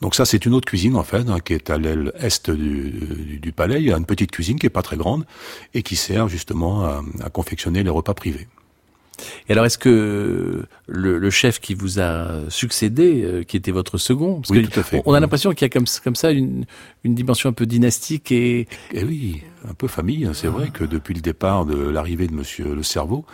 donc 0.00 0.14
ça, 0.14 0.24
c'est 0.24 0.46
une 0.46 0.54
autre 0.54 0.66
cuisine 0.66 0.96
en 0.96 1.02
fait, 1.02 1.28
hein, 1.28 1.38
qui 1.40 1.52
est 1.52 1.68
à 1.68 1.76
l'aile 1.76 2.12
est 2.18 2.50
du, 2.50 3.38
du, 3.42 3.52
palais. 3.52 3.80
Il 3.80 3.88
y 3.88 3.92
a 3.92 3.96
une 3.96 4.06
petite 4.06 4.30
cuisine 4.30 4.58
qui 4.58 4.66
est 4.66 4.70
pas 4.70 4.82
très 4.82 4.96
grande 4.96 5.26
et 5.74 5.82
qui 5.82 5.96
sert 5.96 6.28
justement 6.28 6.84
à 6.84 7.30
confectionner 7.30 7.82
les 7.82 7.90
repas 7.90 8.14
privés. 8.14 8.48
Et 9.48 9.52
alors, 9.52 9.64
est-ce 9.64 9.78
que 9.78 10.64
le, 10.86 11.18
le, 11.18 11.30
chef 11.30 11.60
qui 11.60 11.74
vous 11.74 12.00
a 12.00 12.48
succédé, 12.48 13.22
euh, 13.24 13.42
qui 13.42 13.56
était 13.56 13.72
votre 13.72 13.98
second, 13.98 14.40
parce 14.40 14.50
oui, 14.50 14.68
tout 14.68 14.80
à 14.80 14.82
fait. 14.82 15.02
On 15.06 15.14
a 15.14 15.20
l'impression 15.20 15.52
qu'il 15.52 15.62
y 15.62 15.66
a 15.66 15.68
comme, 15.70 15.86
comme 16.02 16.16
ça 16.16 16.30
une, 16.30 16.64
une, 17.04 17.14
dimension 17.14 17.50
un 17.50 17.52
peu 17.52 17.66
dynastique 17.66 18.32
et... 18.32 18.60
et 18.60 18.68
eh 18.92 19.04
oui, 19.04 19.42
un 19.68 19.74
peu 19.74 19.88
famille. 19.88 20.24
Hein. 20.24 20.32
C'est 20.34 20.48
vrai 20.48 20.70
que 20.70 20.84
depuis 20.84 21.14
le 21.14 21.20
départ 21.20 21.66
de 21.66 21.76
l'arrivée 21.76 22.26
de 22.26 22.34
Monsieur 22.34 22.74
Le 22.74 22.82
Cerveau, 22.82 23.24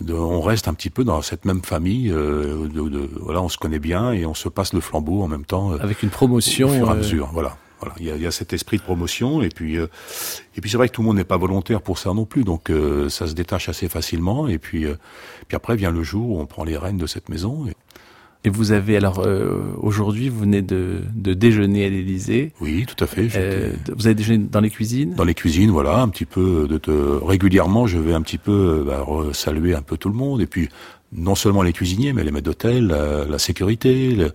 de, 0.00 0.12
on 0.12 0.40
reste 0.40 0.68
un 0.68 0.74
petit 0.74 0.90
peu 0.90 1.04
dans 1.04 1.22
cette 1.22 1.44
même 1.44 1.62
famille. 1.62 2.10
Euh, 2.10 2.68
de, 2.68 2.88
de, 2.88 3.08
voilà, 3.20 3.42
on 3.42 3.48
se 3.48 3.58
connaît 3.58 3.78
bien 3.78 4.12
et 4.12 4.26
on 4.26 4.34
se 4.34 4.48
passe 4.48 4.72
le 4.72 4.80
flambeau 4.80 5.22
en 5.22 5.28
même 5.28 5.44
temps. 5.44 5.72
Euh, 5.72 5.78
Avec 5.80 6.02
une 6.02 6.10
promotion. 6.10 6.68
Au, 6.68 6.72
fur 6.72 6.88
et 6.88 6.90
à 6.90 6.94
mesure, 6.94 7.30
voilà. 7.32 7.56
Voilà, 7.80 7.94
il 8.00 8.06
y 8.06 8.10
a, 8.10 8.16
y 8.16 8.26
a 8.26 8.30
cet 8.30 8.52
esprit 8.54 8.78
de 8.78 8.82
promotion 8.82 9.42
et 9.42 9.50
puis 9.50 9.76
euh, 9.76 9.86
et 10.56 10.60
puis 10.62 10.70
c'est 10.70 10.78
vrai 10.78 10.88
que 10.88 10.94
tout 10.94 11.02
le 11.02 11.06
monde 11.08 11.16
n'est 11.16 11.24
pas 11.24 11.36
volontaire 11.36 11.82
pour 11.82 11.98
ça 11.98 12.14
non 12.14 12.24
plus, 12.24 12.42
donc 12.42 12.70
euh, 12.70 13.10
ça 13.10 13.26
se 13.26 13.34
détache 13.34 13.68
assez 13.68 13.88
facilement 13.88 14.48
et 14.48 14.58
puis 14.58 14.86
euh, 14.86 14.94
puis 15.46 15.56
après 15.56 15.76
vient 15.76 15.90
le 15.90 16.02
jour 16.02 16.30
où 16.30 16.40
on 16.40 16.46
prend 16.46 16.64
les 16.64 16.78
rênes 16.78 16.96
de 16.96 17.06
cette 17.06 17.28
maison. 17.28 17.66
Et, 17.66 17.74
et 18.44 18.50
vous 18.50 18.72
avez 18.72 18.96
alors 18.96 19.26
aujourd'hui 19.76 20.28
vous 20.28 20.40
venez 20.40 20.62
de, 20.62 21.00
de 21.14 21.34
déjeuner 21.34 21.84
à 21.84 21.88
l'Élysée. 21.90 22.52
Oui, 22.60 22.86
tout 22.86 23.02
à 23.04 23.06
fait. 23.06 23.26
vous 23.94 24.06
avez 24.06 24.14
déjeuné 24.14 24.46
dans 24.50 24.60
les 24.60 24.70
cuisines? 24.70 25.14
Dans 25.14 25.24
les 25.24 25.34
cuisines, 25.34 25.70
voilà, 25.70 26.00
un 26.00 26.08
petit 26.08 26.26
peu 26.26 26.68
de, 26.68 26.78
de 26.78 27.20
régulièrement, 27.22 27.86
je 27.86 27.98
vais 27.98 28.14
un 28.14 28.22
petit 28.22 28.38
peu 28.38 28.84
bah, 28.86 29.04
saluer 29.32 29.74
un 29.74 29.82
peu 29.82 29.96
tout 29.96 30.08
le 30.08 30.14
monde 30.14 30.40
et 30.40 30.46
puis 30.46 30.68
non 31.16 31.34
seulement 31.34 31.62
les 31.62 31.72
cuisiniers, 31.72 32.12
mais 32.12 32.24
les 32.24 32.30
maîtres 32.30 32.44
d'hôtel, 32.44 32.86
la, 32.86 33.38
sécurité. 33.38 34.10
il 34.10 34.32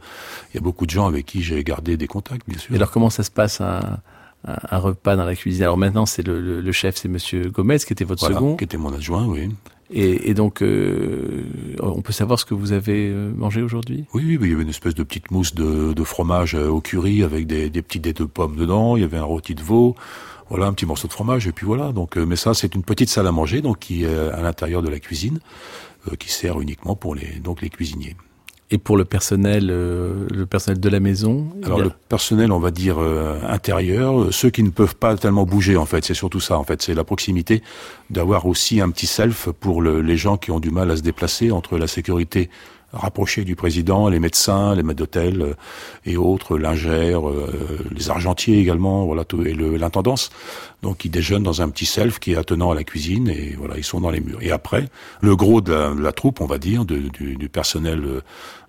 y 0.53 0.57
a 0.57 0.61
beaucoup 0.61 0.85
de 0.85 0.91
gens 0.91 1.07
avec 1.07 1.25
qui 1.25 1.41
j'ai 1.41 1.63
gardé 1.63 1.95
des 1.97 2.07
contacts, 2.07 2.47
bien 2.47 2.57
sûr. 2.57 2.73
Et 2.73 2.77
alors, 2.77 2.91
comment 2.91 3.09
ça 3.09 3.23
se 3.23 3.31
passe 3.31 3.61
un, 3.61 4.00
un, 4.45 4.77
repas 4.77 5.15
dans 5.15 5.25
la 5.25 5.35
cuisine? 5.35 5.63
Alors 5.63 5.77
maintenant, 5.77 6.05
c'est 6.05 6.25
le, 6.25 6.61
le, 6.61 6.71
chef, 6.71 6.95
c'est 6.97 7.07
Monsieur 7.09 7.50
Gomez, 7.50 7.79
qui 7.79 7.93
était 7.93 8.03
votre 8.03 8.25
second. 8.25 8.55
qui 8.55 8.63
était 8.63 8.77
mon 8.77 8.93
adjoint, 8.93 9.25
oui. 9.25 9.50
Et, 9.93 10.29
et 10.29 10.33
donc, 10.33 10.61
euh, 10.61 11.43
on 11.81 12.01
peut 12.01 12.13
savoir 12.13 12.39
ce 12.39 12.45
que 12.45 12.53
vous 12.53 12.71
avez 12.71 13.09
euh, 13.09 13.33
mangé 13.35 13.61
aujourd'hui? 13.61 14.05
Oui, 14.13 14.23
oui, 14.25 14.38
il 14.41 14.51
y 14.51 14.53
avait 14.53 14.63
une 14.63 14.69
espèce 14.69 14.95
de 14.95 15.03
petite 15.03 15.31
mousse 15.31 15.53
de, 15.53 15.91
de 15.91 16.03
fromage 16.03 16.55
euh, 16.55 16.69
au 16.69 16.79
curry 16.79 17.23
avec 17.23 17.45
des, 17.45 17.69
des 17.69 17.81
petits 17.81 18.00
dés 18.00 18.13
de 18.13 18.23
pommes 18.23 18.55
dedans. 18.55 18.95
Il 18.95 19.01
y 19.01 19.03
avait 19.03 19.17
un 19.17 19.25
rôti 19.25 19.53
de 19.53 19.61
veau 19.61 19.95
voilà 20.51 20.67
un 20.67 20.74
petit 20.74 20.86
morceau 20.86 21.08
de 21.08 21.13
fromage 21.13 21.48
et 21.48 21.51
puis 21.51 21.65
voilà 21.65 21.91
donc 21.91 22.17
mais 22.17 22.36
ça 22.36 22.53
c'est 22.53 22.75
une 22.75 22.84
petite 22.84 23.10
salle 23.10 23.25
à 23.25 23.31
manger 23.31 23.62
donc 23.62 23.79
qui 23.79 24.03
est 24.03 24.15
à 24.15 24.41
l'intérieur 24.41 24.84
de 24.84 24.89
la 24.89 25.00
cuisine 25.00 25.39
euh, 26.10 26.15
qui 26.15 26.31
sert 26.31 26.60
uniquement 26.60 26.96
pour 26.96 27.13
les, 27.13 27.39
donc 27.43 27.62
les 27.62 27.70
cuisiniers. 27.70 28.15
Et 28.72 28.79
pour 28.79 28.98
le 28.98 29.05
personnel, 29.05 29.67
euh, 29.70 30.25
le 30.31 30.48
personnel 30.48 30.79
de 30.79 30.89
la 30.89 31.00
maison 31.00 31.48
Alors 31.63 31.79
le 31.79 31.91
personnel, 32.10 32.51
on 32.51 32.58
va 32.58 32.72
dire 32.72 32.96
euh, 32.98 33.39
intérieur, 33.48 34.34
ceux 34.34 34.50
qui 34.50 34.63
ne 34.63 34.72
peuvent 34.72 34.96
pas 34.96 35.15
tellement 35.15 35.46
bouger 35.46 35.77
en 35.77 35.86
fait, 35.86 36.03
c'est 36.03 36.15
surtout 36.15 36.39
ça 36.39 36.58
en 36.58 36.63
fait, 36.63 36.81
c'est 36.81 36.96
la 36.96 37.03
proximité 37.03 37.62
d'avoir 38.10 38.48
aussi 38.48 38.81
un 38.81 38.89
petit 38.89 39.05
self 39.05 39.50
pour 39.51 39.84
les 39.84 40.17
gens 40.17 40.38
qui 40.38 40.50
ont 40.50 40.60
du 40.60 40.72
mal 40.72 40.89
à 40.89 40.98
se 40.98 41.03
déplacer 41.03 41.51
entre 41.51 41.77
la 41.77 41.86
sécurité 41.86 42.50
rapprochés 42.93 43.43
du 43.43 43.55
président, 43.55 44.10
les 44.10 44.19
médecins, 44.19 44.75
les 44.75 44.83
maîtres 44.83 45.00
d'hôtel 45.00 45.41
euh, 45.41 45.53
et 46.05 46.17
autres, 46.17 46.57
lingères, 46.57 47.27
euh, 47.27 47.79
les 47.91 48.10
argentiers 48.10 48.60
également, 48.60 49.05
voilà, 49.05 49.25
tout, 49.25 49.41
et 49.43 49.53
l'intendance. 49.53 50.29
Donc 50.81 51.05
ils 51.05 51.12
déjeunent 51.12 51.43
dans 51.43 51.62
un 51.62 51.69
petit 51.69 51.86
self 51.86 52.19
qui 52.19 52.33
est 52.33 52.38
attenant 52.38 52.71
à 52.71 52.75
la 52.75 52.83
cuisine 52.83 53.29
et 53.29 53.55
voilà, 53.57 53.77
ils 53.77 53.83
sont 53.83 54.01
dans 54.01 54.10
les 54.10 54.19
murs. 54.19 54.39
Et 54.41 54.51
après, 54.51 54.89
le 55.21 55.36
gros 55.36 55.62
de 55.62 55.71
la, 55.71 56.12
troupe, 56.12 56.41
on 56.41 56.48
va 56.48 56.57
dire, 56.57 56.86
du, 56.86 57.10
du, 57.10 57.50
personnel 57.50 58.03
euh, 58.03 58.21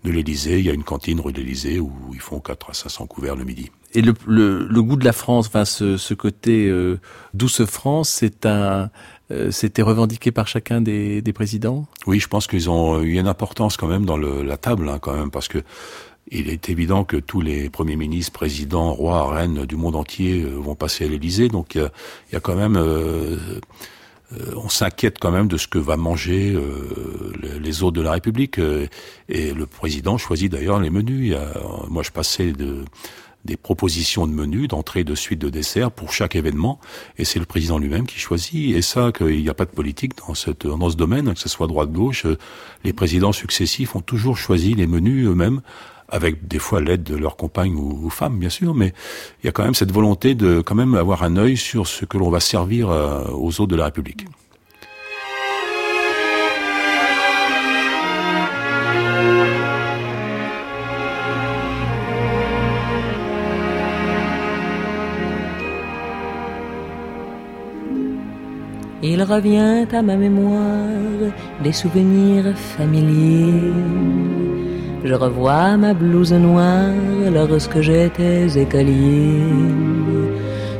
de 0.04 0.10
l'Élysée, 0.10 0.58
il 0.58 0.66
y 0.66 0.70
a 0.70 0.74
une 0.74 0.84
cantine 0.84 1.20
rue 1.20 1.32
de 1.32 1.42
où 1.80 1.92
ils 2.12 2.20
font 2.20 2.40
4 2.40 2.70
à 2.70 2.74
500 2.74 3.06
couverts 3.06 3.36
le 3.36 3.44
midi. 3.44 3.70
Et 3.94 4.00
le, 4.00 4.14
le, 4.26 4.66
le 4.66 4.82
goût 4.82 4.96
de 4.96 5.04
la 5.04 5.12
France, 5.12 5.48
enfin 5.48 5.64
ce, 5.64 5.96
ce 5.96 6.14
côté 6.14 6.68
euh, 6.68 6.98
douce 7.34 7.64
France, 7.64 8.08
c'est 8.08 8.46
un, 8.46 8.90
euh, 9.30 9.50
c'était 9.50 9.82
revendiqué 9.82 10.30
par 10.32 10.48
chacun 10.48 10.80
des, 10.80 11.22
présidents 11.34 11.86
Oui, 12.06 12.20
je 12.20 12.28
pense 12.28 12.46
qu'ils 12.46 12.68
ont 12.68 13.00
eu 13.00 13.18
une 13.18 13.28
importance 13.28 13.76
quand 13.76 13.86
même 13.86 14.04
dans 14.04 14.16
la 14.16 14.56
table, 14.56 14.88
hein, 14.88 14.98
quand 15.00 15.14
même, 15.14 15.30
parce 15.30 15.48
que 15.48 15.62
il 16.30 16.48
est 16.48 16.68
évident 16.68 17.04
que 17.04 17.16
tous 17.16 17.40
les 17.40 17.68
premiers 17.68 17.96
ministres, 17.96 18.32
présidents, 18.32 18.92
rois, 18.92 19.34
reines 19.34 19.66
du 19.66 19.76
monde 19.76 19.96
entier 19.96 20.42
euh, 20.42 20.54
vont 20.54 20.74
passer 20.74 21.04
à 21.04 21.08
l'Élysée, 21.08 21.48
donc 21.48 21.74
il 21.74 21.90
y, 22.32 22.36
a, 22.36 22.40
quand 22.40 22.54
même, 22.54 22.76
euh, 22.76 23.60
on 24.56 24.68
s'inquiète 24.68 25.18
quand 25.18 25.30
même 25.30 25.48
de 25.48 25.56
ce 25.56 25.66
que 25.66 25.78
va 25.78 25.96
manger 25.96 26.56
les 27.60 27.82
hôtes 27.82 27.94
de 27.94 28.00
la 28.00 28.12
République, 28.12 28.58
et 29.28 29.52
le 29.52 29.66
président 29.66 30.16
choisit 30.16 30.50
d'ailleurs 30.50 30.80
les 30.80 30.88
menus. 30.88 31.34
moi, 31.90 32.02
je 32.02 32.10
passais 32.10 32.52
de 32.52 32.84
des 33.44 33.56
propositions 33.56 34.26
de 34.26 34.32
menus, 34.32 34.68
d'entrée, 34.68 35.04
de 35.04 35.14
suite, 35.14 35.40
de 35.40 35.50
dessert 35.50 35.90
pour 35.90 36.12
chaque 36.12 36.36
événement, 36.36 36.78
et 37.18 37.24
c'est 37.24 37.38
le 37.38 37.44
président 37.44 37.78
lui-même 37.78 38.06
qui 38.06 38.18
choisit. 38.18 38.76
Et 38.76 38.82
ça, 38.82 39.12
qu'il 39.12 39.42
n'y 39.42 39.48
a 39.48 39.54
pas 39.54 39.64
de 39.64 39.70
politique 39.70 40.12
dans, 40.18 40.34
cette, 40.34 40.66
dans 40.66 40.90
ce 40.90 40.96
domaine, 40.96 41.32
que 41.34 41.40
ce 41.40 41.48
soit 41.48 41.66
droite-gauche, 41.66 42.26
les 42.84 42.92
présidents 42.92 43.32
successifs 43.32 43.96
ont 43.96 44.00
toujours 44.00 44.36
choisi 44.36 44.74
les 44.74 44.86
menus 44.86 45.26
eux-mêmes, 45.26 45.60
avec 46.08 46.46
des 46.46 46.58
fois 46.58 46.80
l'aide 46.80 47.02
de 47.02 47.16
leurs 47.16 47.36
compagnes 47.36 47.74
ou, 47.74 48.08
femmes, 48.10 48.38
bien 48.38 48.50
sûr, 48.50 48.74
mais 48.74 48.92
il 49.42 49.46
y 49.46 49.48
a 49.48 49.52
quand 49.52 49.64
même 49.64 49.74
cette 49.74 49.92
volonté 49.92 50.34
de 50.34 50.60
quand 50.60 50.74
même 50.74 50.94
avoir 50.94 51.22
un 51.22 51.36
œil 51.36 51.56
sur 51.56 51.86
ce 51.86 52.04
que 52.04 52.18
l'on 52.18 52.30
va 52.30 52.38
servir 52.38 52.90
euh, 52.90 53.24
aux 53.30 53.60
autres 53.60 53.68
de 53.68 53.76
la 53.76 53.86
République. 53.86 54.26
Il 69.04 69.20
revient 69.24 69.86
à 69.92 70.00
ma 70.00 70.14
mémoire 70.14 71.32
des 71.64 71.72
souvenirs 71.72 72.56
familiers. 72.56 73.72
Je 75.04 75.14
revois 75.14 75.76
ma 75.76 75.92
blouse 75.92 76.32
noire 76.32 76.94
lorsque 77.34 77.80
j'étais 77.80 78.46
écolier. 78.56 79.42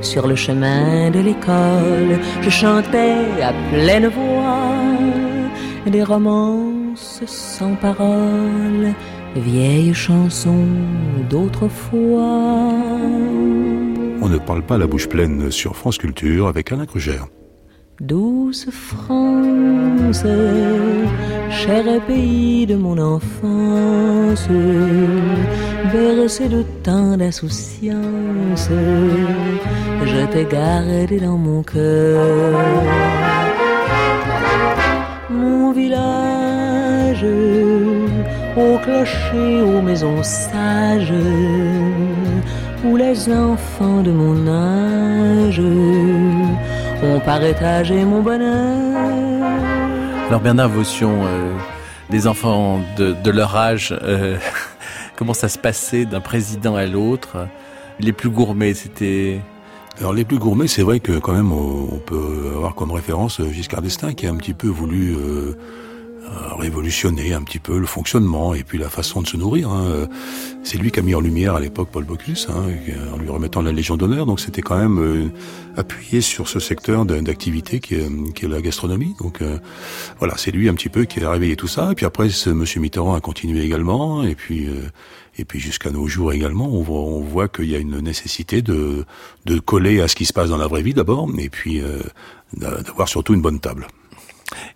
Sur 0.00 0.28
le 0.28 0.36
chemin 0.36 1.10
de 1.10 1.18
l'école, 1.18 2.20
je 2.42 2.50
chantais 2.50 3.42
à 3.42 3.52
pleine 3.72 4.06
voix 4.06 4.70
des 5.90 6.04
romances 6.04 7.22
sans 7.26 7.74
paroles, 7.74 8.94
vieilles 9.34 9.94
chansons 9.94 10.68
d'autrefois. 11.28 12.72
On 14.20 14.28
ne 14.28 14.38
parle 14.38 14.62
pas 14.62 14.78
la 14.78 14.86
bouche 14.86 15.08
pleine 15.08 15.50
sur 15.50 15.74
France 15.74 15.98
Culture 15.98 16.46
avec 16.46 16.70
Alain 16.70 16.86
Crugère. 16.86 17.26
Douce 18.02 18.66
France, 18.68 20.24
cher 21.50 21.84
pays 22.08 22.66
de 22.66 22.74
mon 22.74 22.98
enfance, 22.98 24.48
bercé 25.92 26.48
de 26.48 26.64
tant 26.82 27.16
d'insouciance, 27.16 28.68
je 30.04 30.26
t'ai 30.32 30.46
gardé 30.46 31.20
dans 31.20 31.38
mon 31.38 31.62
cœur. 31.62 32.58
Mon 35.30 35.70
village, 35.70 37.24
au 38.56 38.78
clocher, 38.78 39.62
aux 39.62 39.80
maisons 39.80 40.24
sages, 40.24 41.14
où 42.84 42.96
les 42.96 43.32
enfants 43.32 44.02
de 44.02 44.10
mon 44.10 44.48
âge 44.48 45.62
mon 47.02 47.20
partage 47.20 47.90
et 47.90 48.04
mon 48.04 48.22
bonheur. 48.22 48.72
Alors 50.28 50.40
Bernard 50.40 50.68
Vaution, 50.68 51.24
euh, 51.24 51.52
les 52.10 52.26
enfants 52.26 52.80
de, 52.96 53.12
de 53.12 53.30
leur 53.30 53.56
âge, 53.56 53.94
euh, 54.02 54.38
comment 55.16 55.34
ça 55.34 55.48
se 55.48 55.58
passait 55.58 56.04
d'un 56.04 56.20
président 56.20 56.76
à 56.76 56.86
l'autre? 56.86 57.48
Les 58.00 58.12
plus 58.12 58.30
gourmets, 58.30 58.74
c'était... 58.74 59.40
Alors 59.98 60.14
les 60.14 60.24
plus 60.24 60.38
gourmets, 60.38 60.68
c'est 60.68 60.82
vrai 60.82 61.00
que 61.00 61.18
quand 61.18 61.34
même 61.34 61.52
on 61.52 61.98
peut 61.98 62.52
avoir 62.54 62.74
comme 62.74 62.92
référence 62.92 63.42
Giscard 63.50 63.82
d'Estaing 63.82 64.14
qui 64.14 64.26
a 64.26 64.30
un 64.30 64.36
petit 64.36 64.54
peu 64.54 64.68
voulu 64.68 65.14
euh, 65.14 65.58
révolutionner 66.58 67.32
un 67.32 67.42
petit 67.42 67.58
peu 67.58 67.78
le 67.78 67.86
fonctionnement 67.86 68.54
et 68.54 68.62
puis 68.62 68.78
la 68.78 68.88
façon 68.88 69.22
de 69.22 69.26
se 69.26 69.36
nourrir. 69.36 69.70
Hein. 69.70 70.08
C'est 70.64 70.78
lui 70.78 70.90
qui 70.90 71.00
a 71.00 71.02
mis 71.02 71.14
en 71.14 71.20
lumière 71.20 71.54
à 71.54 71.60
l'époque 71.60 71.88
Paul 71.90 72.04
Bocuse, 72.04 72.46
hein, 72.48 72.64
en 73.12 73.18
lui 73.18 73.28
remettant 73.28 73.62
la 73.62 73.72
Légion 73.72 73.96
d'honneur. 73.96 74.26
Donc 74.26 74.40
c'était 74.40 74.62
quand 74.62 74.78
même 74.78 74.98
euh, 74.98 75.28
appuyé 75.76 76.20
sur 76.20 76.48
ce 76.48 76.60
secteur 76.60 77.04
d'activité 77.04 77.80
qui 77.80 77.94
est, 77.94 78.32
qui 78.34 78.44
est, 78.44 78.48
la 78.48 78.60
gastronomie. 78.60 79.14
Donc 79.18 79.42
euh, 79.42 79.58
voilà, 80.18 80.34
c'est 80.36 80.50
lui 80.50 80.68
un 80.68 80.74
petit 80.74 80.88
peu 80.88 81.04
qui 81.04 81.22
a 81.22 81.30
réveillé 81.30 81.56
tout 81.56 81.66
ça. 81.68 81.90
Et 81.92 81.94
puis 81.94 82.06
après, 82.06 82.28
ce 82.30 82.50
Monsieur 82.50 82.80
Mitterrand 82.80 83.14
a 83.14 83.20
continué 83.20 83.62
également. 83.62 84.22
Et 84.22 84.34
puis 84.34 84.66
euh, 84.66 84.88
et 85.38 85.44
puis 85.44 85.60
jusqu'à 85.60 85.90
nos 85.90 86.06
jours 86.06 86.32
également, 86.32 86.68
on 86.68 86.82
voit, 86.82 87.00
on 87.00 87.20
voit 87.20 87.48
qu'il 87.48 87.70
y 87.70 87.74
a 87.74 87.78
une 87.78 88.00
nécessité 88.00 88.60
de, 88.62 89.04
de 89.46 89.58
coller 89.58 90.00
à 90.00 90.08
ce 90.08 90.14
qui 90.14 90.26
se 90.26 90.32
passe 90.32 90.50
dans 90.50 90.58
la 90.58 90.66
vraie 90.66 90.82
vie 90.82 90.92
d'abord, 90.92 91.26
et 91.38 91.48
puis 91.48 91.80
d'avoir 92.54 93.08
surtout 93.08 93.32
une 93.32 93.40
bonne 93.40 93.58
table. 93.58 93.86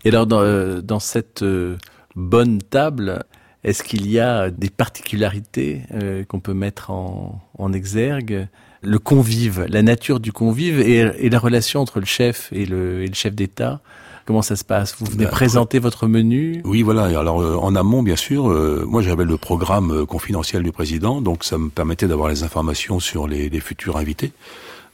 Et 0.04 0.08
alors, 0.08 0.26
dans, 0.26 0.40
euh, 0.40 0.80
dans 0.80 1.00
cette 1.00 1.42
euh, 1.42 1.76
bonne 2.14 2.60
table, 2.62 3.24
est-ce 3.64 3.82
qu'il 3.82 4.10
y 4.10 4.20
a 4.20 4.50
des 4.50 4.70
particularités 4.70 5.82
euh, 5.92 6.24
qu'on 6.24 6.40
peut 6.40 6.54
mettre 6.54 6.90
en, 6.90 7.40
en, 7.58 7.72
exergue? 7.72 8.48
Le 8.82 8.98
convive, 8.98 9.66
la 9.68 9.82
nature 9.82 10.20
du 10.20 10.32
convive 10.32 10.80
et, 10.80 10.98
et 11.18 11.30
la 11.30 11.38
relation 11.38 11.80
entre 11.80 11.98
le 11.98 12.06
chef 12.06 12.52
et 12.52 12.66
le, 12.66 13.02
et 13.02 13.08
le 13.08 13.14
chef 13.14 13.34
d'État 13.34 13.80
Comment 14.26 14.42
ça 14.42 14.56
se 14.56 14.64
passe? 14.64 14.96
Vous 14.98 15.06
venez 15.06 15.24
bah, 15.24 15.30
présenter 15.30 15.78
votre 15.78 16.08
menu? 16.08 16.60
Oui, 16.64 16.82
voilà. 16.82 17.04
Alors 17.04 17.62
en 17.62 17.76
amont, 17.76 18.02
bien 18.02 18.16
sûr, 18.16 18.48
moi 18.84 19.00
j'avais 19.00 19.24
le 19.24 19.36
programme 19.36 20.04
confidentiel 20.04 20.64
du 20.64 20.72
président, 20.72 21.20
donc 21.20 21.44
ça 21.44 21.58
me 21.58 21.68
permettait 21.68 22.08
d'avoir 22.08 22.28
les 22.28 22.42
informations 22.42 22.98
sur 22.98 23.28
les, 23.28 23.48
les 23.48 23.60
futurs 23.60 23.96
invités 23.96 24.32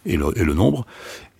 et 0.06 0.16
le, 0.16 0.36
et 0.36 0.44
le, 0.44 0.54
nombre. 0.54 0.86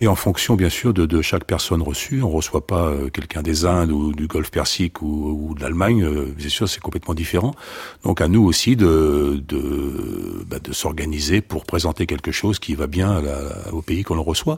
Et 0.03 0.07
en 0.07 0.15
fonction, 0.15 0.55
bien 0.55 0.67
sûr, 0.67 0.93
de, 0.93 1.05
de 1.05 1.21
chaque 1.21 1.45
personne 1.45 1.81
reçue, 1.81 2.23
on 2.23 2.29
reçoit 2.29 2.67
pas 2.67 2.89
euh, 2.89 3.09
quelqu'un 3.09 3.41
des 3.41 3.63
Indes 3.63 3.89
ou 3.89 4.11
du 4.11 4.27
Golfe 4.27 4.51
Persique 4.51 5.01
ou, 5.01 5.47
ou 5.47 5.55
de 5.55 5.61
l'Allemagne. 5.61 6.03
Euh, 6.03 6.25
bien 6.35 6.49
sûr, 6.49 6.67
c'est 6.67 6.81
complètement 6.81 7.13
différent. 7.13 7.55
Donc, 8.03 8.19
à 8.19 8.27
nous 8.27 8.43
aussi 8.43 8.75
de 8.75 9.41
de, 9.47 10.43
bah, 10.45 10.59
de 10.59 10.73
s'organiser 10.73 11.39
pour 11.39 11.63
présenter 11.63 12.05
quelque 12.05 12.33
chose 12.33 12.59
qui 12.59 12.75
va 12.75 12.87
bien 12.87 13.23
au 13.71 13.81
pays 13.81 14.03
qu'on 14.03 14.21
reçoit. 14.21 14.57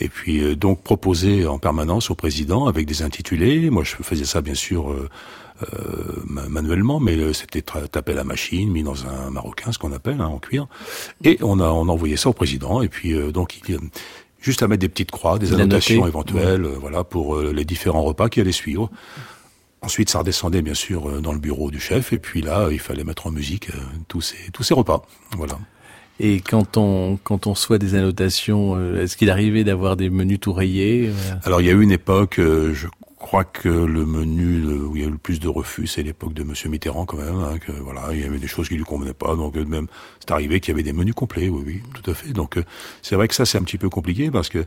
Et 0.00 0.08
puis, 0.08 0.40
euh, 0.40 0.56
donc, 0.56 0.82
proposer 0.82 1.46
en 1.46 1.60
permanence 1.60 2.10
au 2.10 2.16
président 2.16 2.66
avec 2.66 2.84
des 2.84 3.02
intitulés. 3.02 3.70
Moi, 3.70 3.84
je 3.84 3.94
faisais 4.02 4.24
ça, 4.24 4.40
bien 4.40 4.54
sûr. 4.54 4.92
Euh, 5.62 6.22
manuellement, 6.26 6.98
mais 6.98 7.32
c'était 7.34 7.62
tapé 7.62 8.12
à 8.12 8.14
la 8.16 8.24
machine, 8.24 8.70
mis 8.70 8.82
dans 8.82 9.06
un 9.06 9.30
marocain, 9.30 9.70
ce 9.70 9.78
qu'on 9.78 9.92
appelle, 9.92 10.20
hein, 10.20 10.26
en 10.26 10.38
cuir. 10.38 10.66
Et 11.24 11.38
on 11.40 11.60
a, 11.60 11.68
on 11.68 11.88
a 11.88 11.92
envoyé 11.92 12.16
ça 12.16 12.30
au 12.30 12.32
président. 12.32 12.82
Et 12.82 12.88
puis, 12.88 13.12
euh, 13.12 13.30
donc, 13.30 13.60
il, 13.68 13.78
juste 14.42 14.62
à 14.62 14.68
mettre 14.68 14.80
des 14.80 14.90
petites 14.90 15.10
croix, 15.10 15.38
des 15.38 15.54
annotations 15.54 16.06
éventuelles, 16.06 16.64
euh, 16.64 16.76
voilà, 16.78 17.04
pour 17.04 17.40
les 17.40 17.64
différents 17.64 18.02
repas 18.02 18.28
qui 18.28 18.40
allaient 18.40 18.52
suivre. 18.52 18.90
Ensuite, 19.80 20.10
ça 20.10 20.18
redescendait 20.18 20.62
bien 20.62 20.74
sûr 20.74 21.22
dans 21.22 21.32
le 21.32 21.38
bureau 21.38 21.70
du 21.70 21.80
chef, 21.80 22.12
et 22.12 22.18
puis 22.18 22.42
là, 22.42 22.68
il 22.70 22.78
fallait 22.78 23.04
mettre 23.04 23.26
en 23.26 23.30
musique 23.30 23.70
tous 24.06 24.20
ces 24.20 24.36
tous 24.52 24.62
ces 24.62 24.74
repas, 24.74 25.02
voilà. 25.36 25.58
Et 26.20 26.40
quand 26.40 26.76
on 26.76 27.18
quand 27.24 27.48
on 27.48 27.56
soit 27.56 27.78
des 27.78 27.96
annotations, 27.96 28.96
est-ce 28.96 29.16
qu'il 29.16 29.28
arrivait 29.30 29.64
d'avoir 29.64 29.96
des 29.96 30.08
menus 30.08 30.38
tout 30.38 30.52
rayés 30.52 31.10
Alors, 31.42 31.60
il 31.60 31.66
y 31.66 31.70
a 31.70 31.72
eu 31.72 31.82
une 31.82 31.90
époque, 31.90 32.34
je 32.38 32.86
crois 33.22 33.44
que 33.44 33.68
le 33.68 34.04
menu 34.04 34.66
où 34.66 34.96
il 34.96 35.02
y 35.02 35.04
a 35.04 35.08
eu 35.08 35.12
le 35.12 35.16
plus 35.16 35.40
de 35.40 35.48
refus, 35.48 35.86
c'est 35.86 36.02
l'époque 36.02 36.34
de 36.34 36.42
Monsieur 36.42 36.68
Mitterrand 36.68 37.06
quand 37.06 37.16
même. 37.16 37.38
Hein, 37.38 37.58
que 37.58 37.72
voilà, 37.72 38.08
il 38.12 38.20
y 38.20 38.24
avait 38.24 38.38
des 38.38 38.46
choses 38.46 38.68
qui 38.68 38.74
lui 38.74 38.84
convenaient 38.84 39.14
pas, 39.14 39.34
donc 39.36 39.56
euh, 39.56 39.64
même 39.64 39.86
c'est 40.20 40.30
arrivé 40.30 40.60
qu'il 40.60 40.72
y 40.72 40.74
avait 40.74 40.82
des 40.82 40.92
menus 40.92 41.14
complets. 41.14 41.48
Oui, 41.48 41.62
oui, 41.64 41.82
tout 41.94 42.10
à 42.10 42.14
fait. 42.14 42.32
Donc 42.32 42.58
euh, 42.58 42.64
c'est 43.00 43.14
vrai 43.14 43.28
que 43.28 43.34
ça 43.34 43.46
c'est 43.46 43.56
un 43.56 43.62
petit 43.62 43.78
peu 43.78 43.88
compliqué 43.88 44.30
parce 44.30 44.50
que 44.50 44.66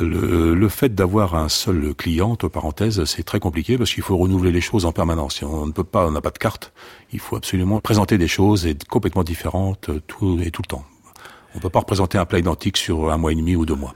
le, 0.00 0.54
le 0.54 0.68
fait 0.68 0.94
d'avoir 0.94 1.34
un 1.34 1.50
seul 1.50 1.94
client, 1.94 2.30
entre 2.30 2.48
parenthèses, 2.48 3.04
c'est 3.04 3.24
très 3.24 3.40
compliqué 3.40 3.76
parce 3.76 3.92
qu'il 3.92 4.02
faut 4.02 4.16
renouveler 4.16 4.52
les 4.52 4.62
choses 4.62 4.86
en 4.86 4.92
permanence. 4.92 5.42
On 5.42 5.66
ne 5.66 5.72
peut 5.72 5.84
pas, 5.84 6.06
on 6.06 6.12
n'a 6.12 6.22
pas 6.22 6.30
de 6.30 6.38
carte. 6.38 6.72
Il 7.12 7.18
faut 7.18 7.36
absolument 7.36 7.80
présenter 7.80 8.16
des 8.16 8.28
choses 8.28 8.66
et 8.66 8.76
complètement 8.88 9.24
différentes 9.24 9.90
tout 10.06 10.38
et 10.40 10.50
tout 10.50 10.62
le 10.62 10.68
temps. 10.68 10.84
On 11.54 11.58
peut 11.58 11.70
pas 11.70 11.80
représenter 11.80 12.18
un 12.18 12.24
plat 12.24 12.38
identique 12.38 12.76
sur 12.76 13.10
un 13.10 13.16
mois 13.16 13.32
et 13.32 13.36
demi 13.36 13.56
ou 13.56 13.66
deux 13.66 13.76
mois. 13.76 13.94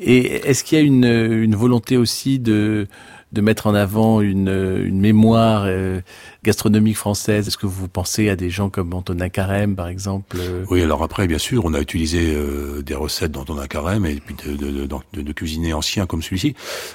Et 0.00 0.48
est-ce 0.48 0.64
qu'il 0.64 0.78
y 0.78 0.80
a 0.80 0.84
une, 0.84 1.04
une 1.04 1.56
volonté 1.56 1.96
aussi 1.96 2.38
de 2.38 2.86
de 3.32 3.40
mettre 3.40 3.66
en 3.66 3.74
avant 3.74 4.20
une, 4.20 4.48
une 4.48 5.00
mémoire 5.00 5.64
euh, 5.66 6.00
gastronomique 6.44 6.96
française? 6.96 7.48
Est-ce 7.48 7.58
que 7.58 7.66
vous 7.66 7.88
pensez 7.88 8.28
à 8.28 8.36
des 8.36 8.50
gens 8.50 8.70
comme 8.70 8.94
Antonin 8.94 9.28
Carême, 9.28 9.74
par 9.74 9.88
exemple 9.88 10.36
Oui, 10.70 10.82
alors 10.82 11.02
après, 11.02 11.26
bien 11.26 11.38
sûr, 11.38 11.64
on 11.64 11.74
a 11.74 11.80
utilisé 11.80 12.34
euh, 12.34 12.82
des 12.82 12.94
recettes 12.94 13.32
d'Antonin 13.32 13.66
Carême 13.66 14.06
et 14.06 14.14
puis 14.14 14.34
de, 14.34 14.56
de, 14.56 14.86
de, 14.86 15.22
de 15.22 15.32
cuisiniers 15.32 15.74
anciens 15.74 16.06
comme 16.06 16.22
celui-ci. 16.22 16.54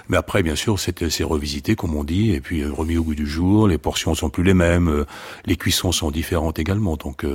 Mais 0.10 0.18
après, 0.18 0.42
bien 0.42 0.56
sûr, 0.56 0.80
c'est 0.80 1.24
revisité, 1.24 1.76
comme 1.76 1.96
on 1.96 2.04
dit, 2.04 2.32
et 2.32 2.42
puis 2.42 2.62
euh, 2.62 2.72
remis 2.72 2.98
au 2.98 3.04
goût 3.04 3.16
du 3.16 3.28
jour. 3.28 3.68
Les 3.68 3.78
portions 3.78 4.16
sont 4.16 4.30
plus 4.30 4.44
les 4.44 4.54
mêmes, 4.54 5.06
les 5.46 5.58
cuissons 5.58 5.92
sont 5.92 6.12
différentes 6.12 6.60
également. 6.60 6.96
Donc 6.96 7.26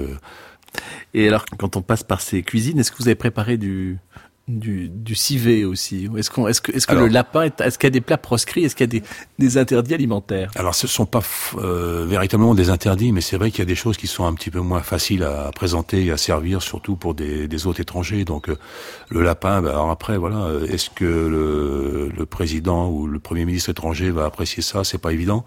et 1.14 1.28
alors, 1.28 1.45
quand 1.59 1.76
on 1.76 1.83
passe 1.83 2.02
par 2.02 2.21
ces 2.21 2.42
cuisines, 2.42 2.78
est-ce 2.78 2.90
que 2.90 2.99
vous 2.99 3.09
avez 3.09 3.14
préparé 3.14 3.56
du, 3.56 3.99
du, 4.48 4.88
du 4.88 5.16
civet 5.16 5.64
aussi 5.64 6.08
Est-ce 6.16 6.30
qu'on, 6.30 6.46
est-ce 6.46 6.60
que, 6.60 6.70
est-ce 6.70 6.86
que 6.86 6.94
le 6.94 7.08
lapin, 7.08 7.42
est, 7.42 7.60
est-ce 7.60 7.78
qu'il 7.78 7.88
y 7.88 7.88
a 7.88 7.90
des 7.90 8.00
plats 8.00 8.16
proscrits? 8.16 8.64
Est-ce 8.64 8.76
qu'il 8.76 8.84
y 8.84 8.96
a 8.96 9.00
des, 9.00 9.02
des 9.40 9.58
interdits 9.58 9.94
alimentaires? 9.94 10.52
Alors, 10.54 10.76
ce 10.76 10.86
sont 10.86 11.04
pas 11.04 11.22
euh, 11.58 12.06
véritablement 12.06 12.54
des 12.54 12.70
interdits, 12.70 13.10
mais 13.10 13.20
c'est 13.20 13.36
vrai 13.38 13.50
qu'il 13.50 13.58
y 13.58 13.62
a 13.62 13.66
des 13.66 13.74
choses 13.74 13.96
qui 13.96 14.06
sont 14.06 14.24
un 14.24 14.34
petit 14.34 14.50
peu 14.50 14.60
moins 14.60 14.82
faciles 14.82 15.24
à 15.24 15.50
présenter 15.52 16.04
et 16.04 16.12
à 16.12 16.16
servir, 16.16 16.62
surtout 16.62 16.94
pour 16.94 17.14
des, 17.14 17.48
des 17.48 17.66
hôtes 17.66 17.80
étrangers. 17.80 18.24
Donc, 18.24 18.48
euh, 18.48 18.56
le 19.08 19.22
lapin. 19.22 19.62
Ben, 19.62 19.70
alors 19.70 19.90
après, 19.90 20.16
voilà, 20.16 20.44
euh, 20.44 20.66
est-ce 20.66 20.90
que 20.90 21.04
le, 21.04 22.12
le, 22.16 22.26
président 22.26 22.88
ou 22.88 23.08
le 23.08 23.18
premier 23.18 23.44
ministre 23.44 23.70
étranger 23.70 24.12
va 24.12 24.26
apprécier 24.26 24.62
ça? 24.62 24.84
C'est 24.84 24.98
pas 24.98 25.12
évident. 25.12 25.44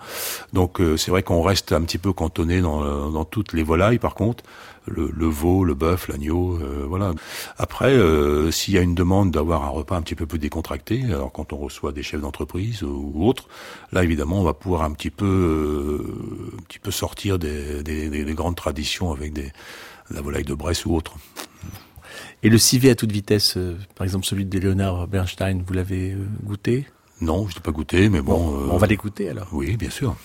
Donc, 0.51 0.81
c'est 0.97 1.11
vrai 1.11 1.23
qu'on 1.23 1.41
reste 1.41 1.71
un 1.71 1.81
petit 1.81 1.97
peu 1.97 2.11
cantonné 2.11 2.59
dans, 2.61 3.09
dans 3.11 3.25
toutes 3.25 3.53
les 3.53 3.63
volailles. 3.63 3.99
Par 3.99 4.15
contre, 4.15 4.43
le, 4.85 5.11
le 5.13 5.25
veau, 5.27 5.63
le 5.63 5.73
bœuf, 5.73 6.07
l'agneau, 6.07 6.57
euh, 6.57 6.85
voilà. 6.87 7.13
Après, 7.57 7.93
euh, 7.93 8.51
s'il 8.51 8.73
y 8.73 8.77
a 8.77 8.81
une 8.81 8.95
demande 8.95 9.31
d'avoir 9.31 9.63
un 9.63 9.69
repas 9.69 9.95
un 9.95 10.01
petit 10.01 10.15
peu 10.15 10.25
plus 10.25 10.39
décontracté, 10.39 11.03
alors 11.05 11.31
quand 11.31 11.53
on 11.53 11.57
reçoit 11.57 11.91
des 11.91 12.03
chefs 12.03 12.21
d'entreprise 12.21 12.83
ou 12.83 13.25
autres, 13.25 13.47
là 13.91 14.03
évidemment 14.03 14.39
on 14.39 14.43
va 14.43 14.53
pouvoir 14.53 14.83
un 14.83 14.91
petit 14.91 15.09
peu, 15.09 15.25
euh, 15.25 16.57
un 16.59 16.63
petit 16.63 16.79
peu 16.79 16.91
sortir 16.91 17.39
des, 17.39 17.83
des, 17.83 18.09
des, 18.09 18.33
grandes 18.33 18.55
traditions 18.55 19.11
avec 19.11 19.33
des, 19.33 19.51
la 20.11 20.21
volaille 20.21 20.43
de 20.43 20.53
Bresse 20.53 20.85
ou 20.85 20.95
autre. 20.95 21.15
Et 22.41 22.49
le 22.49 22.57
civet 22.57 22.89
à 22.89 22.95
toute 22.95 23.11
vitesse, 23.11 23.57
par 23.95 24.05
exemple 24.05 24.25
celui 24.25 24.45
de 24.45 24.59
Léonard 24.59 25.07
Bernstein, 25.07 25.61
vous 25.65 25.73
l'avez 25.73 26.15
goûté? 26.43 26.87
Non, 27.21 27.47
je 27.49 27.55
l'ai 27.55 27.61
pas 27.61 27.71
goûté, 27.71 28.09
mais 28.09 28.21
bon. 28.21 28.37
bon 28.37 28.69
on 28.71 28.77
va 28.77 28.87
l'écouter 28.87 29.29
alors. 29.29 29.49
Oui, 29.51 29.75
bien 29.75 29.89
sûr. 29.89 30.15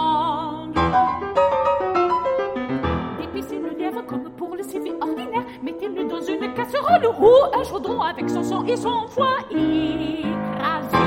Épicez 3.24 3.58
le 3.60 3.70
lièvre 3.70 4.06
comme 4.06 4.30
pour 4.32 4.56
le 4.56 4.64
civet 4.64 4.92
ordinaire, 5.00 5.46
mettez-le 5.64 6.04
dans 6.06 6.22
une 6.22 6.54
casserole 6.54 7.06
ou 7.06 7.30
un 7.58 7.64
chaudron 7.64 8.02
avec 8.02 8.30
son 8.30 8.44
sang 8.44 8.66
et 8.66 8.76
son 8.76 9.08
foie 9.08 9.38
écrasé. 9.50 10.98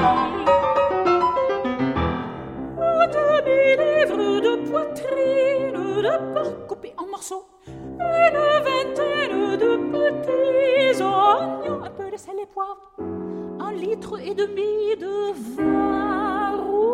demi-livre 3.12 4.40
de 4.40 4.70
poitrine 4.70 5.72
de 6.02 6.32
porc 6.32 6.66
coupé 6.68 6.94
en 6.96 7.06
morceaux, 7.06 7.46
une 7.66 8.38
vingtaine 8.64 9.56
de 9.58 9.76
petits 9.92 11.02
oignons, 11.02 11.84
un 11.84 11.90
peu 11.90 12.10
de 12.10 12.16
sel 12.16 12.38
et 12.40 12.46
poivre 12.46 13.21
un 13.62 13.72
litre 13.72 14.18
et 14.20 14.34
demi 14.34 14.96
de 14.98 15.32
vin 15.56 16.56
rouge. 16.56 16.88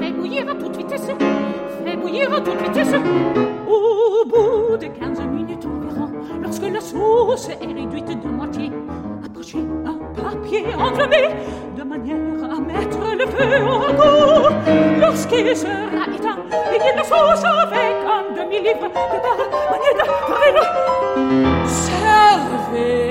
Fais 0.00 0.12
bouillir 0.12 0.48
à 0.48 0.54
toute 0.54 0.76
vitesse, 0.76 1.08
fais 1.84 1.96
bouillir 1.96 2.32
à 2.32 2.40
toute 2.40 2.62
vitesse. 2.62 2.94
Au 3.66 4.24
bout 4.26 4.76
de 4.76 4.86
quinze 4.98 5.20
minutes 5.20 5.66
environ, 6.50 6.70
lorsque 6.70 6.72
la 6.72 6.80
sauce 6.80 7.48
est 7.48 7.66
réduite 7.66 8.22
de 8.22 8.28
moitié, 8.28 8.70
approchez 9.24 9.64
un 9.84 9.98
papier 10.14 10.64
enflammé 10.74 11.28
de 11.76 11.82
manière 11.82 12.44
à 12.44 12.60
mettre 12.60 12.98
le 13.14 13.26
feu 13.26 13.62
au 13.62 13.92
goût. 13.92 14.48
Lorsqu'il 15.00 15.56
sera 15.56 16.06
éteint, 16.14 16.38
ayez 16.72 16.94
la 16.96 17.04
sauce 17.04 17.44
avec 17.44 17.94
un 18.06 18.34
demi-livre 18.36 18.80
de 18.80 18.94
manière 19.70 19.96
de 19.96 20.02
Servez. 21.68 23.10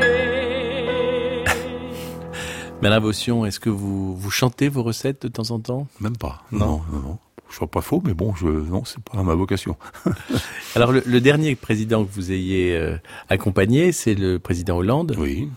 Madame 2.82 3.04
Vaution, 3.04 3.45
est-ce 3.45 3.60
que 3.60 3.69
vous, 3.69 4.15
vous 4.15 4.32
chantez 4.32 4.69
vos 4.69 4.84
recettes 4.84 5.23
de 5.23 5.28
temps 5.28 5.52
en 5.52 5.60
temps? 5.60 5.88
Même 5.99 6.15
pas. 6.17 6.43
Non, 6.52 6.82
non, 6.91 6.99
non. 6.99 7.17
Je 7.49 7.57
ne 7.62 7.67
pas 7.67 7.81
faux, 7.81 8.01
mais 8.05 8.13
bon, 8.13 8.35
je, 8.35 8.47
non, 8.47 8.85
c'est 8.85 8.99
pas 9.03 9.21
ma 9.23 9.33
vocation. 9.35 9.75
Alors, 10.75 10.91
le, 10.91 11.01
le, 11.05 11.21
dernier 11.21 11.55
président 11.55 12.05
que 12.05 12.12
vous 12.12 12.31
ayez 12.31 12.75
euh, 12.77 12.97
accompagné, 13.29 13.91
c'est 13.91 14.13
le 14.15 14.39
président 14.39 14.77
Hollande. 14.77 15.15
Oui. 15.17 15.49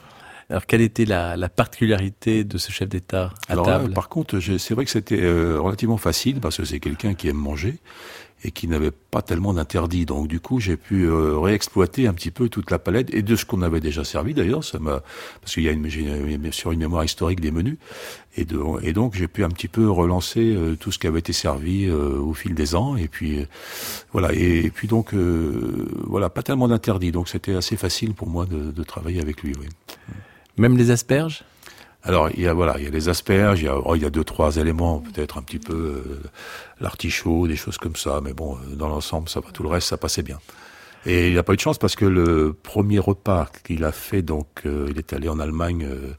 Alors, 0.50 0.66
quelle 0.66 0.80
était 0.80 1.04
la, 1.04 1.36
la 1.36 1.48
particularité 1.48 2.44
de 2.44 2.58
ce 2.58 2.72
chef 2.72 2.88
d'État 2.88 3.32
à 3.48 3.52
Alors, 3.52 3.66
table? 3.66 3.88
là, 3.88 3.94
Par 3.94 4.08
contre, 4.08 4.38
c'est 4.40 4.74
vrai 4.74 4.84
que 4.84 4.90
c'était 4.90 5.20
euh, 5.22 5.58
relativement 5.60 5.96
facile 5.96 6.40
parce 6.40 6.56
que 6.58 6.64
c'est 6.64 6.80
quelqu'un 6.80 7.14
qui 7.14 7.28
aime 7.28 7.36
manger 7.36 7.78
et 8.44 8.50
qui 8.50 8.66
n'avait 8.66 8.90
pas 8.90 9.22
tellement 9.22 9.54
d'interdits. 9.54 10.06
Donc 10.06 10.26
du 10.26 10.40
coup, 10.40 10.58
j'ai 10.58 10.76
pu 10.76 11.04
euh, 11.04 11.38
réexploiter 11.38 12.06
un 12.06 12.12
petit 12.12 12.30
peu 12.30 12.48
toute 12.48 12.70
la 12.70 12.78
palette 12.78 13.12
et 13.14 13.22
de 13.22 13.36
ce 13.36 13.44
qu'on 13.44 13.62
avait 13.62 13.80
déjà 13.80 14.04
servi 14.04 14.34
d'ailleurs. 14.34 14.64
Ça 14.64 14.78
m'a 14.78 15.02
parce 15.40 15.54
qu'il 15.54 15.62
y 15.62 15.68
a 15.68 15.72
une, 15.72 16.52
sûr 16.52 16.72
une 16.72 16.80
mémoire 16.80 17.04
historique 17.04 17.40
des 17.40 17.50
menus 17.50 17.78
et, 18.36 18.44
donc 18.44 19.14
j'ai 19.14 19.28
pu 19.28 19.44
un 19.44 19.50
petit 19.50 19.68
peu 19.68 19.90
relancer 19.90 20.54
euh, 20.54 20.74
tout 20.74 20.90
ce 20.90 20.98
qui 20.98 21.06
avait 21.06 21.20
été 21.20 21.32
servi 21.32 21.86
euh, 21.86 22.18
au 22.18 22.32
fil 22.34 22.54
des 22.54 22.74
ans 22.74 22.96
et 22.96 23.08
puis 23.08 23.46
voilà 24.12 24.32
et, 24.32 24.70
puis 24.70 24.88
donc 24.88 25.14
voilà 25.14 26.30
pas 26.30 26.42
tellement 26.42 26.68
d'interdits. 26.68 27.12
Donc 27.12 27.28
c'était 27.28 27.54
assez 27.54 27.76
facile 27.76 28.14
pour 28.14 28.28
moi 28.28 28.46
de, 28.46 28.82
travailler 28.82 29.20
avec 29.20 29.42
lui. 29.42 29.54
Même 30.56 30.76
les 30.76 30.90
asperges? 30.90 31.44
Alors 32.04 32.30
il 32.34 32.40
y 32.40 32.48
a 32.48 32.52
voilà, 32.52 32.74
il 32.78 32.84
y 32.84 32.86
a 32.86 32.90
les 32.90 33.08
asperges, 33.08 33.60
il 33.60 33.66
y 33.66 33.68
a, 33.68 33.76
oh, 33.76 33.94
il 33.94 34.02
y 34.02 34.04
a 34.04 34.10
deux 34.10 34.24
trois 34.24 34.56
éléments, 34.56 35.00
peut-être 35.00 35.38
un 35.38 35.42
petit 35.42 35.60
peu 35.60 35.74
euh, 35.74 36.22
l'artichaut, 36.80 37.46
des 37.46 37.56
choses 37.56 37.78
comme 37.78 37.96
ça, 37.96 38.20
mais 38.22 38.32
bon, 38.32 38.58
dans 38.72 38.88
l'ensemble, 38.88 39.28
ça 39.28 39.40
va. 39.40 39.50
Tout 39.52 39.62
le 39.62 39.68
reste, 39.68 39.88
ça 39.88 39.96
passait 39.96 40.22
bien. 40.22 40.38
Et 41.04 41.28
il 41.28 41.34
n'a 41.34 41.42
pas 41.42 41.52
eu 41.52 41.56
de 41.56 41.60
chance 41.60 41.78
parce 41.78 41.96
que 41.96 42.04
le 42.04 42.52
premier 42.52 42.98
repas 42.98 43.48
qu'il 43.64 43.84
a 43.84 43.92
fait, 43.92 44.22
donc, 44.22 44.46
euh, 44.66 44.88
il 44.90 44.98
est 44.98 45.12
allé 45.12 45.28
en 45.28 45.40
Allemagne 45.40 45.84
euh, 45.84 46.12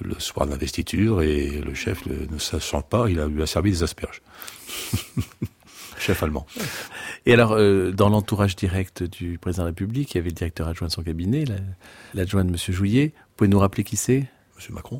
le 0.00 0.18
soir 0.18 0.46
de 0.46 0.52
l'investiture 0.52 1.22
et 1.22 1.60
le 1.60 1.74
chef, 1.74 2.06
le, 2.06 2.26
ne 2.30 2.38
sachant 2.38 2.82
pas, 2.82 3.08
il 3.08 3.20
a 3.20 3.26
lui 3.26 3.42
a 3.42 3.46
servi 3.46 3.70
des 3.70 3.82
asperges. 3.82 4.22
chef 5.98 6.22
allemand. 6.22 6.46
Et 7.26 7.32
alors, 7.32 7.52
euh, 7.52 7.92
dans 7.92 8.08
l'entourage 8.08 8.56
direct 8.56 9.02
du 9.02 9.38
président 9.38 9.64
de 9.64 9.68
la 9.68 9.70
République, 9.70 10.14
il 10.14 10.18
y 10.18 10.20
avait 10.20 10.30
le 10.30 10.34
directeur 10.34 10.68
adjoint 10.68 10.88
de 10.88 10.92
son 10.92 11.02
cabinet, 11.02 11.44
l'adjoint 12.14 12.44
de 12.44 12.50
Monsieur 12.50 12.72
Jouillet. 12.72 13.12
Vous 13.14 13.32
pouvez 13.36 13.48
nous 13.48 13.58
rappeler 13.58 13.84
qui 13.84 13.96
c'est? 13.96 14.26
Monsieur 14.56 14.72
Macron. 14.72 14.98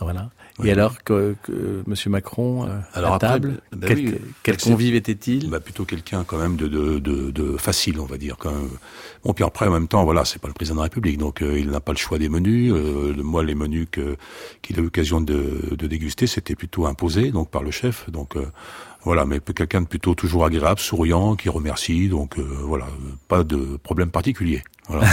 Voilà. 0.00 0.30
Oui. 0.58 0.68
Et 0.68 0.72
alors 0.72 1.02
que, 1.02 1.36
que 1.42 1.82
Monsieur 1.86 2.10
Macron 2.10 2.66
euh, 2.66 2.78
alors 2.92 3.12
à 3.12 3.16
après, 3.16 3.28
table, 3.28 3.62
ben 3.72 3.88
quel, 3.88 3.98
oui, 3.98 4.14
quel 4.42 4.56
convive 4.58 4.94
était-il? 4.94 5.48
Bah, 5.48 5.60
Plutôt 5.60 5.84
quelqu'un 5.84 6.24
quand 6.24 6.38
même 6.38 6.56
de, 6.56 6.68
de, 6.68 6.98
de, 6.98 7.30
de, 7.30 7.56
facile, 7.56 8.00
on 8.00 8.04
va 8.04 8.18
dire. 8.18 8.36
Quand 8.38 8.52
même. 8.52 8.68
Bon, 9.24 9.32
puis 9.32 9.44
après, 9.44 9.66
en 9.66 9.70
même 9.70 9.88
temps, 9.88 10.04
voilà, 10.04 10.24
c'est 10.24 10.40
pas 10.40 10.48
le 10.48 10.54
président 10.54 10.76
de 10.76 10.80
la 10.80 10.84
République, 10.84 11.18
donc 11.18 11.42
euh, 11.42 11.58
il 11.58 11.70
n'a 11.70 11.80
pas 11.80 11.92
le 11.92 11.98
choix 11.98 12.18
des 12.18 12.28
menus. 12.28 12.72
Euh, 12.74 13.14
moi, 13.22 13.42
les 13.44 13.54
menus 13.54 13.86
qu'il 13.90 14.76
a 14.76 14.80
eu 14.80 14.82
l'occasion 14.82 15.20
de, 15.20 15.74
de 15.74 15.86
déguster, 15.86 16.26
c'était 16.26 16.54
plutôt 16.54 16.86
imposé, 16.86 17.30
donc 17.30 17.50
par 17.50 17.62
le 17.62 17.70
chef. 17.70 18.10
Donc 18.10 18.36
euh, 18.36 18.46
voilà, 19.02 19.24
mais 19.24 19.40
quelqu'un 19.40 19.82
de 19.82 19.86
plutôt 19.86 20.14
toujours 20.14 20.44
agréable, 20.44 20.80
souriant, 20.80 21.36
qui 21.36 21.48
remercie. 21.48 22.08
Donc 22.08 22.38
euh, 22.38 22.42
voilà, 22.64 22.86
pas 23.28 23.44
de 23.44 23.78
problème 23.82 24.10
particulier. 24.10 24.62
Voilà. 24.90 25.06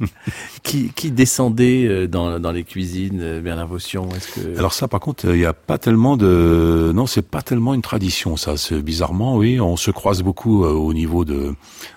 qui, 0.62 0.90
qui 0.94 1.10
descendait 1.10 1.86
euh, 1.86 2.06
dans, 2.06 2.40
dans 2.40 2.50
les 2.50 2.64
cuisines, 2.64 3.20
euh, 3.20 3.40
Bernard 3.40 3.68
Vaution 3.68 4.08
Est-ce 4.16 4.40
que 4.40 4.58
alors 4.58 4.72
ça, 4.72 4.88
par 4.88 5.00
contre, 5.00 5.26
il 5.26 5.38
n'y 5.38 5.44
a 5.44 5.52
pas 5.52 5.76
tellement 5.76 6.16
de 6.16 6.92
non, 6.94 7.06
c'est 7.06 7.22
pas 7.22 7.42
tellement 7.42 7.74
une 7.74 7.82
tradition. 7.82 8.36
Ça, 8.36 8.56
c'est 8.56 8.80
bizarrement, 8.80 9.36
oui, 9.36 9.60
on 9.60 9.76
se 9.76 9.90
croise 9.90 10.22
beaucoup 10.22 10.64
euh, 10.64 10.70
au 10.70 10.94
niveau 10.94 11.24
de 11.24 11.54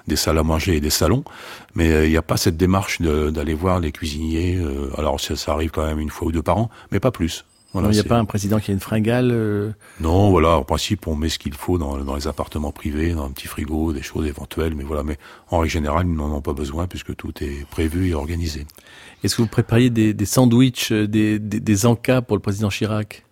des 0.08 0.15
salles 0.17 0.39
à 0.39 0.43
manger 0.43 0.75
et 0.75 0.82
des 0.82 0.89
salons, 0.89 1.23
mais 1.73 2.06
il 2.06 2.10
n'y 2.10 2.17
a 2.17 2.21
pas 2.21 2.38
cette 2.38 2.58
démarche 2.58 3.01
d'aller 3.01 3.54
voir 3.54 3.80
les 3.80 3.91
cuisiniers. 3.91 4.60
alors 4.97 5.19
ça, 5.21 5.36
ça 5.36 5.54
arrive 5.54 5.69
quand 5.71 5.86
même 5.86 5.99
une 5.99 6.10
fois 6.10 6.27
ou 6.27 6.32
deux 6.32 6.41
par 6.41 6.58
an, 6.58 6.69
mais 6.91 6.99
pas 6.99 7.12
plus. 7.12 7.45
Voilà, 7.73 7.88
il 7.88 7.93
n'y 7.93 7.99
a 7.99 8.03
pas 8.03 8.17
un 8.17 8.25
président 8.25 8.60
qui 8.60 8.71
a 8.71 8.73
une 8.73 8.81
fringale. 8.81 9.29
euh, 9.31 9.71
Non, 10.01 10.29
voilà, 10.29 10.57
en 10.57 10.63
principe, 10.63 11.07
on 11.07 11.15
met 11.15 11.29
ce 11.29 11.39
qu'il 11.39 11.53
faut 11.53 11.77
dans, 11.77 11.97
dans 11.99 12.15
les 12.15 12.27
appartements 12.27 12.73
privés, 12.73 13.13
dans 13.13 13.23
un 13.25 13.31
petit 13.31 13.47
frigo, 13.47 13.93
des 13.93 14.01
choses 14.01 14.27
éventuelles, 14.27 14.75
mais 14.75 14.84
voilà, 14.84 15.03
mais 15.03 15.17
en 15.49 15.60
règle 15.60 15.71
générale, 15.71 16.05
ils 16.05 16.13
n'en 16.13 16.34
ont 16.36 16.41
pas 16.41 16.51
besoin 16.51 16.88
puisque 16.88 17.15
tout 17.15 17.31
est 17.41 17.65
prévu 17.69 18.10
et 18.10 18.13
organisé. 18.13 18.65
Est-ce 19.23 19.38
que 19.38 19.41
vous 19.41 19.47
prépariez 19.47 19.89
des, 19.89 20.13
des 20.13 20.25
sandwichs, 20.25 20.91
euh, 20.91 21.07
des, 21.07 21.39
des, 21.39 21.62
des 21.62 21.86
encas 21.86 22.21
pour 22.21 22.36
le 22.36 22.41
président 22.41 22.67
Chirac? 22.69 23.23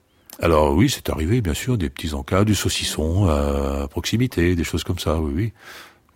Alors 0.41 0.73
oui, 0.73 0.89
c'est 0.89 1.09
arrivé, 1.09 1.41
bien 1.41 1.53
sûr, 1.53 1.77
des 1.77 1.89
petits 1.89 2.13
encas, 2.13 2.45
du 2.45 2.55
saucisson 2.55 3.27
à 3.27 3.89
proximité, 3.89 4.55
des 4.55 4.63
choses 4.63 4.85
comme 4.85 4.99
ça, 4.99 5.19
oui, 5.19 5.33
oui. 5.35 5.53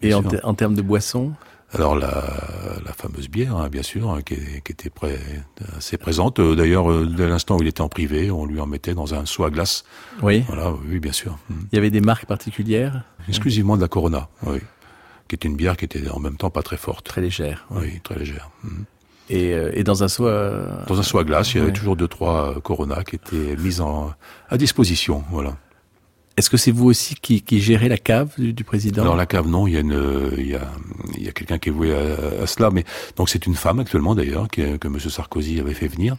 Et 0.01 0.13
en 0.13 0.53
termes 0.53 0.75
de 0.75 0.81
boissons? 0.81 1.33
Alors 1.73 1.95
la, 1.95 2.23
la 2.85 2.93
fameuse 2.93 3.29
bière, 3.29 3.55
hein, 3.57 3.67
bien 3.67 3.81
sûr, 3.81 4.11
hein, 4.11 4.21
qui, 4.21 4.35
était 4.35 4.91
assez 5.75 5.97
présente. 5.97 6.39
Euh, 6.39 6.55
D'ailleurs, 6.55 6.91
euh, 6.91 7.05
dès 7.05 7.27
l'instant 7.27 7.57
où 7.57 7.61
il 7.63 7.67
était 7.67 7.81
en 7.81 7.89
privé, 7.89 8.29
on 8.29 8.45
lui 8.45 8.59
en 8.59 8.67
mettait 8.67 8.93
dans 8.93 9.13
un 9.15 9.25
seau 9.25 9.43
à 9.43 9.49
glace. 9.49 9.83
Oui. 10.21 10.43
Voilà, 10.47 10.71
oui, 10.87 10.99
bien 10.99 11.11
sûr. 11.11 11.37
Mhm. 11.49 11.67
Il 11.71 11.75
y 11.75 11.79
avait 11.79 11.89
des 11.89 12.01
marques 12.01 12.25
particulières? 12.25 13.03
Exclusivement 13.27 13.75
de 13.75 13.81
la 13.81 13.87
Corona, 13.87 14.29
oui. 14.45 14.59
Qui 15.27 15.35
était 15.35 15.47
une 15.47 15.55
bière 15.55 15.75
qui 15.77 15.85
était 15.85 16.07
en 16.09 16.19
même 16.19 16.35
temps 16.37 16.51
pas 16.51 16.61
très 16.61 16.77
forte. 16.77 17.05
Très 17.05 17.21
légères. 17.21 17.65
Oui, 17.71 17.99
très 18.03 18.19
légère. 18.19 18.49
Et, 19.29 19.53
euh, 19.53 19.71
et 19.73 19.83
dans 19.83 20.03
un 20.03 20.07
seau. 20.09 20.27
euh, 20.27 20.67
Dans 20.87 20.99
un 20.99 21.03
seau 21.03 21.17
à 21.17 21.23
glace, 21.23 21.53
il 21.53 21.57
y 21.57 21.59
avait 21.61 21.67
Ouais. 21.71 21.73
toujours 21.73 21.95
deux, 21.95 22.07
trois 22.09 22.59
Corona 22.61 23.03
qui 23.03 23.15
étaient 23.15 23.55
mises 23.57 23.81
en, 23.81 24.13
à 24.49 24.57
disposition, 24.57 25.23
voilà. 25.31 25.55
Est-ce 26.35 26.49
que 26.49 26.57
c'est 26.57 26.71
vous 26.71 26.85
aussi 26.87 27.13
qui, 27.13 27.43
qui 27.43 27.59
gérez 27.61 27.87
la 27.89 27.97
cave 27.99 28.31
du, 28.39 28.53
du 28.53 28.63
président? 28.63 29.03
Alors 29.03 29.15
la 29.15 29.27
cave, 29.27 29.47
non, 29.47 29.67
il 29.67 29.73
y 29.73 29.77
a 29.77 29.81
une, 29.81 29.93
euh, 29.93 30.31
il 30.37 30.47
y 30.47 30.55
a, 30.55 30.67
il 31.15 31.23
y 31.23 31.29
a 31.29 31.31
quelqu'un 31.31 31.59
qui 31.59 31.69
est 31.69 31.71
voué 31.71 31.93
à, 31.93 32.41
à 32.43 32.47
cela, 32.47 32.71
mais 32.71 32.85
donc 33.15 33.29
c'est 33.29 33.45
une 33.45 33.53
femme 33.53 33.79
actuellement 33.79 34.15
d'ailleurs 34.15 34.47
qui- 34.47 34.79
que 34.79 34.87
Monsieur 34.87 35.11
Sarkozy 35.11 35.59
avait 35.59 35.75
fait 35.75 35.87
venir 35.87 36.15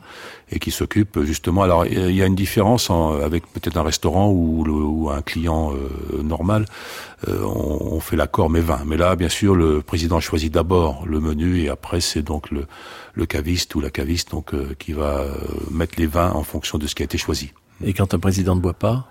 et 0.53 0.61
qui 0.61 0.70
s'occupe 0.70 1.18
justement. 1.24 1.64
Alors 1.64 1.85
il 1.85 2.14
y 2.14 2.22
a 2.22 2.27
une 2.27 2.37
différence 2.37 2.90
en- 2.90 3.14
avec 3.20 3.44
peut-être 3.53 3.77
un 3.77 3.83
restaurant 3.83 4.31
ou 4.31 5.11
un 5.11 5.20
client 5.20 5.72
euh, 5.74 6.22
normal, 6.22 6.66
euh, 7.27 7.42
on, 7.42 7.94
on 7.96 8.00
fait 8.00 8.14
l'accord 8.16 8.50
mais 8.50 8.61
vin. 8.61 8.83
Mais 8.87 8.96
là, 8.96 9.16
bien 9.16 9.29
sûr, 9.29 9.57
le 9.57 9.83
président 9.83 10.20
choisit 10.20 10.53
d'abord 10.55 11.05
le 11.07 11.18
menu 11.18 11.59
et 11.62 11.68
après 11.68 12.00
c'est 12.00 12.22
donc 12.22 12.53
le, 12.53 12.66
le 13.14 13.27
caviste 13.27 13.74
ou 13.74 13.81
la 13.81 13.90
caviste 13.90 14.31
donc 14.31 14.55
euh, 14.55 14.77
qui 14.79 14.92
va 14.92 15.18
euh, 15.22 15.33
mettre 15.72 15.94
les 15.98 16.07
vins 16.07 16.31
en 16.31 16.44
fonction 16.44 16.79
de 16.79 16.87
ce 16.87 16.94
qui 16.94 17.03
a 17.03 17.07
été 17.07 17.18
choisi. 17.18 17.50
Et 17.85 17.92
quand 17.92 18.14
un 18.14 18.20
président 18.20 18.55
ne 18.55 18.61
boit 18.61 18.74
pas 18.74 19.09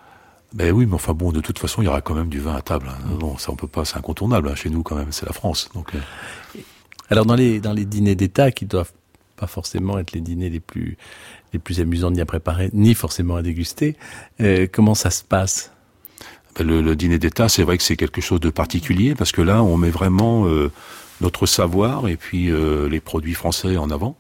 Ben 0.54 0.72
oui, 0.72 0.86
mais 0.86 0.94
enfin 0.94 1.14
bon, 1.14 1.32
de 1.32 1.42
toute 1.42 1.58
façon, 1.58 1.82
il 1.82 1.86
y 1.86 1.88
aura 1.88 2.02
quand 2.02 2.14
même 2.14 2.30
du 2.30 2.40
vin 2.40 2.56
à 2.56 2.62
table. 2.62 2.88
hein. 2.90 3.16
Bon, 3.20 3.38
ça 3.38 3.52
on 3.52 3.56
peut 3.56 3.68
pas, 3.68 3.86
c'est 3.86 3.98
incontournable 3.98 4.50
hein. 4.50 4.56
chez 4.56 4.70
nous 4.70 4.84
quand 4.84 4.96
même, 4.96 5.12
c'est 5.12 5.26
la 5.26 5.34
France. 5.34 5.70
Donc 5.74 5.96
euh, 5.96 6.60
Alors 7.10 7.26
dans 7.26 7.36
les 7.36 7.60
dans 7.60 7.74
les 7.74 7.86
dîners 7.86 8.16
d'État 8.16 8.52
qui 8.52 8.66
doivent 8.66 8.92
pas 9.36 9.48
forcément 9.48 9.98
être 9.98 10.12
les 10.12 10.22
dîners 10.22 10.50
les 10.52 10.60
plus 10.60 10.98
les 11.54 11.60
plus 11.60 11.80
amusants 11.80 12.12
ni 12.12 12.22
à 12.22 12.26
préparer 12.26 12.70
ni 12.74 12.94
forcément 12.94 13.36
à 13.36 13.42
déguster, 13.42 13.96
euh, 14.42 14.68
comment 14.72 14.94
ça 14.96 15.10
se 15.10 15.24
passe? 15.24 15.72
Ben, 16.56 16.68
le, 16.68 16.82
le 16.84 16.96
dîner 16.96 17.18
d'État, 17.18 17.50
c'est 17.50 17.64
vrai 17.64 17.78
que 17.78 17.84
c'est 17.84 17.98
quelque 17.98 18.22
chose 18.22 18.40
de 18.40 18.52
particulier 18.52 19.16
parce 19.16 19.32
que 19.32 19.42
là, 19.42 19.64
on 19.64 19.76
met 19.78 19.90
vraiment 19.90 20.46
euh, 20.48 20.72
notre 21.20 21.48
savoir 21.48 22.08
et 22.08 22.16
puis 22.18 22.52
les 22.90 23.00
produits 23.00 23.34
français 23.34 23.78
en 23.78 23.90
avant. 23.90 24.18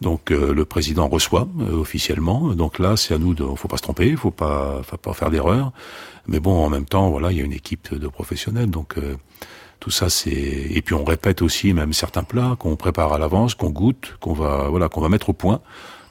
Donc 0.00 0.30
euh, 0.30 0.52
le 0.52 0.64
président 0.64 1.08
reçoit 1.08 1.48
euh, 1.60 1.72
officiellement. 1.76 2.48
Donc 2.54 2.78
là, 2.78 2.96
c'est 2.96 3.14
à 3.14 3.18
nous 3.18 3.34
de, 3.34 3.44
faut 3.56 3.68
pas 3.68 3.76
se 3.76 3.82
tromper, 3.82 4.14
faut 4.16 4.30
pas, 4.30 4.80
faut 4.82 4.96
pas 4.96 5.12
faire 5.14 5.30
d'erreur. 5.30 5.72
Mais 6.26 6.40
bon, 6.40 6.64
en 6.64 6.68
même 6.68 6.84
temps, 6.84 7.10
voilà, 7.10 7.30
il 7.32 7.38
y 7.38 7.40
a 7.40 7.44
une 7.44 7.52
équipe 7.52 7.94
de 7.94 8.08
professionnels. 8.08 8.70
Donc 8.70 8.98
euh, 8.98 9.16
tout 9.80 9.90
ça, 9.90 10.10
c'est 10.10 10.30
et 10.30 10.82
puis 10.82 10.94
on 10.94 11.04
répète 11.04 11.42
aussi 11.42 11.72
même 11.72 11.92
certains 11.92 12.22
plats 12.24 12.56
qu'on 12.58 12.76
prépare 12.76 13.12
à 13.12 13.18
l'avance, 13.18 13.54
qu'on 13.54 13.70
goûte, 13.70 14.16
qu'on 14.20 14.32
va, 14.34 14.68
voilà, 14.68 14.88
qu'on 14.88 15.00
va 15.00 15.08
mettre 15.08 15.30
au 15.30 15.32
point, 15.34 15.60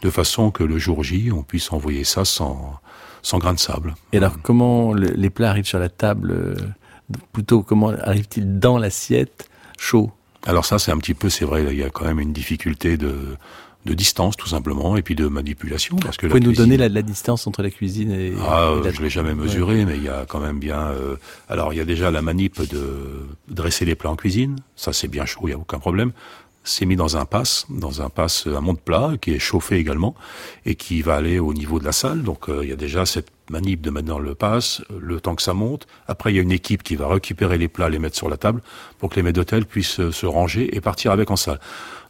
de 0.01 0.09
façon 0.09 0.49
que 0.51 0.63
le 0.63 0.77
jour 0.77 1.03
J, 1.03 1.31
on 1.31 1.43
puisse 1.43 1.71
envoyer 1.71 2.03
ça 2.03 2.25
sans, 2.25 2.79
sans 3.21 3.37
grain 3.39 3.53
de 3.53 3.59
sable. 3.59 3.95
Et 4.11 4.17
alors 4.17 4.41
comment 4.41 4.93
le- 4.93 5.07
les 5.15 5.29
plats 5.29 5.49
arrivent 5.49 5.65
sur 5.67 5.79
la 5.79 5.89
table 5.89 6.55
Plutôt 7.31 7.63
comment 7.63 7.89
arrivent-ils 7.89 8.59
dans 8.59 8.77
l'assiette 8.77 9.47
chaud? 9.77 10.11
Alors 10.45 10.65
ça, 10.65 10.79
c'est 10.79 10.91
un 10.91 10.97
petit 10.97 11.13
peu, 11.13 11.29
c'est 11.29 11.45
vrai, 11.45 11.63
il 11.69 11.77
y 11.77 11.83
a 11.83 11.89
quand 11.89 12.05
même 12.05 12.19
une 12.19 12.33
difficulté 12.33 12.97
de, 12.97 13.37
de 13.85 13.93
distance, 13.93 14.37
tout 14.37 14.47
simplement, 14.47 14.95
et 14.95 15.01
puis 15.01 15.15
de 15.15 15.27
manipulation. 15.27 15.97
Parce 15.97 16.15
que 16.17 16.25
Vous 16.25 16.31
pouvez 16.31 16.39
la 16.39 16.45
nous 16.45 16.51
cuisine- 16.51 16.65
donner 16.65 16.77
la, 16.77 16.87
la 16.89 17.01
distance 17.01 17.47
entre 17.47 17.61
la 17.61 17.69
cuisine 17.69 18.11
et, 18.11 18.33
Ah, 18.47 18.71
et 18.75 18.77
euh, 18.79 18.83
la- 18.83 18.91
je 18.91 19.01
l'ai 19.01 19.09
jamais 19.09 19.35
mesuré, 19.35 19.83
mais 19.85 19.97
il 19.97 20.03
y 20.03 20.09
a 20.09 20.25
quand 20.27 20.39
même 20.39 20.59
bien. 20.59 20.79
euh, 20.87 21.15
alors, 21.49 21.73
il 21.73 21.77
y 21.77 21.81
a 21.81 21.85
déjà 21.85 22.09
la 22.11 22.21
manip 22.21 22.61
de 22.61 23.25
dresser 23.49 23.83
les 23.85 23.95
plats 23.95 24.11
en 24.11 24.15
cuisine. 24.15 24.55
Ça, 24.75 24.93
c'est 24.93 25.07
bien 25.09 25.25
chaud, 25.25 25.41
il 25.45 25.49
y 25.49 25.53
a 25.53 25.57
aucun 25.57 25.79
problème. 25.79 26.11
C'est 26.65 26.85
mis 26.85 26.95
dans 26.95 27.17
un 27.17 27.25
passe, 27.25 27.65
dans 27.69 28.01
un 28.01 28.07
passe, 28.09 28.47
un 28.47 28.61
monte 28.61 28.79
plat 28.79 29.11
qui 29.19 29.31
est 29.33 29.39
chauffé 29.39 29.75
également 29.75 30.15
et 30.65 30.75
qui 30.75 31.01
va 31.01 31.15
aller 31.15 31.37
au 31.39 31.53
niveau 31.53 31.77
de 31.77 31.83
la 31.83 31.91
salle. 31.91 32.23
Donc, 32.23 32.47
euh, 32.47 32.61
il 32.63 32.69
y 32.69 32.71
a 32.71 32.77
déjà 32.77 33.05
cette 33.05 33.27
manip 33.49 33.81
de 33.81 33.89
mettre 33.89 34.07
dans 34.07 34.19
le 34.19 34.35
passe, 34.35 34.81
le 34.97 35.19
temps 35.19 35.35
que 35.35 35.41
ça 35.41 35.53
monte. 35.53 35.87
Après, 36.07 36.31
il 36.31 36.35
y 36.35 36.39
a 36.39 36.41
une 36.41 36.51
équipe 36.51 36.83
qui 36.83 36.95
va 36.95 37.07
récupérer 37.07 37.57
les 37.57 37.67
plats, 37.67 37.89
les 37.89 37.99
mettre 37.99 38.15
sur 38.15 38.29
la 38.29 38.37
table 38.37 38.61
pour 38.99 39.09
que 39.09 39.15
les 39.15 39.23
maîtres 39.23 39.35
d'hôtel 39.35 39.65
puissent 39.65 39.99
euh, 39.99 40.11
se 40.11 40.25
ranger 40.25 40.75
et 40.75 40.81
partir 40.81 41.11
avec 41.11 41.31
en 41.31 41.35
salle. 41.35 41.59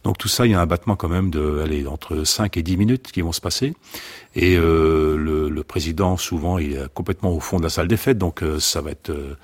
Donc 0.04 0.18
tout 0.18 0.28
ça, 0.28 0.44
il 0.44 0.52
y 0.52 0.54
a 0.54 0.60
un 0.60 0.66
battement 0.66 0.96
quand 0.96 1.08
même 1.08 1.30
de, 1.30 1.60
allez, 1.64 1.86
entre 1.86 2.24
5 2.24 2.58
et 2.58 2.62
10 2.62 2.76
minutes 2.76 3.10
qui 3.10 3.22
vont 3.22 3.32
se 3.32 3.40
passer. 3.40 3.74
Et 4.36 4.56
euh, 4.56 5.16
le, 5.16 5.64
président, 5.64 6.18
souvent, 6.18 6.58
il 6.58 6.74
est 6.74 6.92
complètement 6.92 7.32
au 7.32 7.40
fond 7.40 7.56
de 7.56 7.62
la 7.62 7.70
salle 7.70 7.88
des 7.88 7.96
fêtes, 7.96 8.18
donc 8.18 8.42
euh, 8.42 8.60
ça 8.60 8.82
va 8.82 8.90
être 8.90 9.08
euh, 9.08 9.34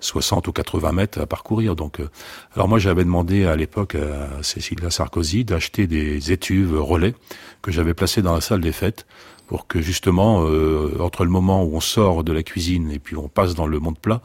60 0.00 0.48
ou 0.48 0.52
80 0.52 0.92
mètres 0.92 1.20
à 1.20 1.26
parcourir. 1.26 1.76
Donc, 1.76 2.00
euh, 2.00 2.08
alors 2.54 2.68
moi, 2.68 2.78
j'avais 2.78 3.04
demandé 3.04 3.44
à 3.44 3.54
l'époque 3.54 3.96
à 3.96 4.42
Cécilia 4.42 4.90
Sarkozy 4.90 5.44
d'acheter 5.44 5.86
des 5.86 6.32
étuves 6.32 6.80
relais 6.80 7.14
que 7.60 7.70
j'avais 7.70 7.94
placées 7.94 8.22
dans 8.22 8.34
la 8.34 8.40
salle 8.40 8.62
des 8.62 8.72
fêtes 8.72 9.06
pour 9.48 9.66
que 9.66 9.80
justement, 9.80 10.44
euh, 10.46 10.96
entre 11.00 11.24
le 11.24 11.30
moment 11.30 11.64
où 11.64 11.74
on 11.76 11.80
sort 11.80 12.22
de 12.22 12.32
la 12.32 12.42
cuisine 12.44 12.90
et 12.92 12.98
puis 13.00 13.16
on 13.16 13.28
passe 13.28 13.54
dans 13.54 13.66
le 13.66 13.80
monde 13.80 13.98
plat, 13.98 14.20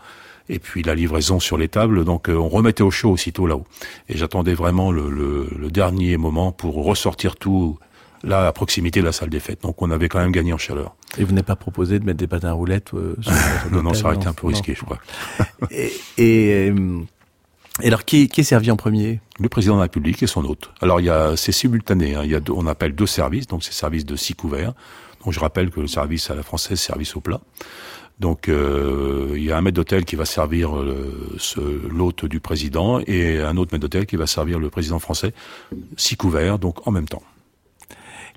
et 0.50 0.60
puis 0.60 0.84
la 0.84 0.94
livraison 0.94 1.40
sur 1.40 1.58
les 1.58 1.70
tables, 1.70 2.04
donc 2.04 2.30
euh, 2.30 2.36
on 2.36 2.50
remettait 2.50 2.84
au 2.84 2.92
chaud 2.92 3.12
aussitôt 3.12 3.48
là-haut. 3.48 3.66
Et 4.10 4.18
j'attendais 4.18 4.54
vraiment 4.54 4.92
le, 4.92 5.10
le- 5.10 5.48
le 5.58 5.72
dernier 5.72 6.18
moment 6.18 6.52
pour 6.52 6.76
ressortir 6.84 7.38
tout 7.38 7.80
là 8.26 8.48
à 8.48 8.52
proximité 8.54 9.00
de 9.02 9.06
la 9.06 9.12
salle 9.14 9.30
des 9.30 9.40
fêtes. 9.40 9.62
Donc 9.64 9.82
on 9.82 9.90
avait 9.92 10.10
quand 10.10 10.20
même 10.20 10.32
gagné 10.34 10.52
en 10.54 10.58
chaleur. 10.58 10.96
Et 11.18 11.24
vous 11.24 11.32
n'avez 11.32 11.44
pas 11.46 11.56
proposé 11.56 12.00
de 12.00 12.06
mettre 12.06 12.18
des 12.20 12.28
patins 12.28 12.50
à 12.50 12.54
roulettes 12.54 12.94
euh, 12.94 13.16
sur 13.22 13.32
votre 13.64 13.72
Non, 13.72 13.84
non, 13.84 13.94
ça 13.94 14.06
aurait 14.08 14.16
été 14.18 14.28
un 14.28 14.34
peu 14.34 14.48
non. 14.48 14.54
risqué, 14.54 14.76
je 14.76 14.84
crois. 14.84 15.00
Et, 15.72 15.92
et, 16.18 16.70
euh, 16.72 17.00
et 17.82 17.88
alors 17.88 18.04
qui, 18.06 18.28
qui 18.30 18.42
est 18.42 18.44
servi 18.44 18.70
en 18.70 18.76
premier? 18.76 19.20
Le 19.40 19.50
président 19.50 19.74
de 19.76 19.80
la 19.80 19.84
République 19.84 20.22
et 20.22 20.28
son 20.28 20.44
hôte. 20.46 20.70
Alors 20.82 21.00
il 21.00 21.06
y 21.06 21.10
a, 21.10 21.36
c'est 21.38 21.52
simultané. 21.52 22.14
hein. 22.16 22.22
Il 22.24 22.30
y 22.32 22.36
a, 22.36 22.40
deux- 22.40 22.54
on 22.54 22.68
appelle 22.68 22.94
deux 22.94 23.08
services, 23.08 23.48
donc 23.48 23.64
c'est 23.64 23.74
service 23.74 24.06
de 24.06 24.16
six 24.16 24.36
couverts. 24.36 24.74
Donc 25.24 25.34
je 25.34 25.40
rappelle 25.40 25.70
que 25.70 25.80
le 25.80 25.88
service 25.88 26.30
à 26.30 26.36
la 26.36 26.44
française, 26.44 26.80
service 26.80 27.16
au 27.16 27.22
plat. 27.22 27.42
Donc 28.20 28.48
euh, 28.48 29.34
il 29.36 29.44
y 29.44 29.52
a 29.52 29.58
un 29.58 29.62
maître 29.62 29.76
d'hôtel 29.76 30.06
qui 30.06 30.16
va 30.16 30.26
servir 30.26 30.78
euh, 30.78 31.38
l'hôte 31.90 32.26
du 32.26 32.40
président 32.40 33.00
et 33.08 33.40
un 33.40 33.58
autre 33.58 33.74
maître 33.74 33.82
d'hôtel 33.82 34.06
qui 34.06 34.16
va 34.18 34.28
servir 34.28 34.60
le 34.60 34.70
président 34.70 35.00
français. 35.00 35.34
Six 35.98 36.16
couverts, 36.16 36.60
donc 36.60 36.88
en 36.88 36.92
même 36.92 37.08
temps. 37.08 37.24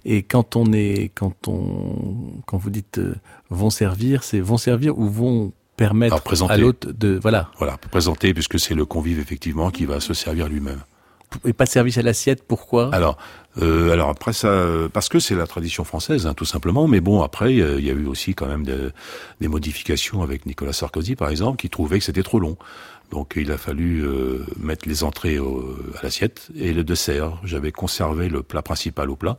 Et 0.04 0.22
quand 0.22 0.56
on 0.56 0.72
est, 0.72 1.10
quand 1.14 1.48
on, 1.48 2.40
quand 2.46 2.58
vous 2.58 2.70
dites 2.70 2.98
euh, 2.98 3.14
vont 3.50 3.70
servir, 3.70 4.22
c'est 4.22 4.40
vont 4.40 4.56
servir 4.56 4.98
ou 4.98 5.08
vont 5.08 5.52
permettre 5.76 6.22
présenter. 6.22 6.54
à 6.54 6.56
l'hôte 6.56 6.86
de, 6.86 7.18
voilà, 7.20 7.50
Voilà, 7.58 7.76
présenter, 7.76 8.32
puisque 8.32 8.58
c'est 8.58 8.74
le 8.74 8.86
convive 8.86 9.18
effectivement 9.18 9.70
qui 9.70 9.84
va 9.84 10.00
se 10.00 10.14
servir 10.14 10.48
lui-même. 10.48 10.80
Et 11.44 11.52
pas 11.52 11.66
service 11.66 11.98
à 11.98 12.02
l'assiette. 12.02 12.42
Pourquoi? 12.46 12.94
Alors, 12.94 13.16
euh, 13.62 13.90
alors 13.92 14.10
après 14.10 14.32
ça, 14.32 14.48
euh, 14.48 14.88
parce 14.88 15.08
que 15.08 15.18
c'est 15.18 15.34
la 15.34 15.46
tradition 15.46 15.84
française, 15.84 16.26
hein, 16.26 16.34
tout 16.34 16.44
simplement. 16.44 16.88
Mais 16.88 17.00
bon, 17.00 17.22
après, 17.22 17.58
euh, 17.60 17.78
il 17.78 17.86
y 17.86 17.90
a 17.90 17.94
eu 17.94 18.06
aussi 18.06 18.34
quand 18.34 18.46
même 18.46 18.64
de- 18.64 18.92
des 19.40 19.48
modifications 19.48 20.22
avec 20.22 20.46
Nicolas 20.46 20.72
Sarkozy, 20.72 21.16
par 21.16 21.30
exemple, 21.30 21.56
qui 21.56 21.68
trouvait 21.70 21.98
que 21.98 22.04
c'était 22.04 22.22
trop 22.22 22.38
long. 22.40 22.56
Donc, 23.10 23.34
il 23.36 23.52
a 23.52 23.58
fallu 23.58 24.04
euh, 24.04 24.44
mettre 24.58 24.88
les 24.88 25.04
entrées 25.04 25.38
à 25.38 26.02
l'assiette 26.02 26.48
et 26.56 26.72
le 26.72 26.82
dessert. 26.82 27.38
J'avais 27.44 27.70
conservé 27.70 28.28
le 28.28 28.42
plat 28.42 28.62
principal 28.62 29.10
au 29.10 29.16
plat, 29.16 29.38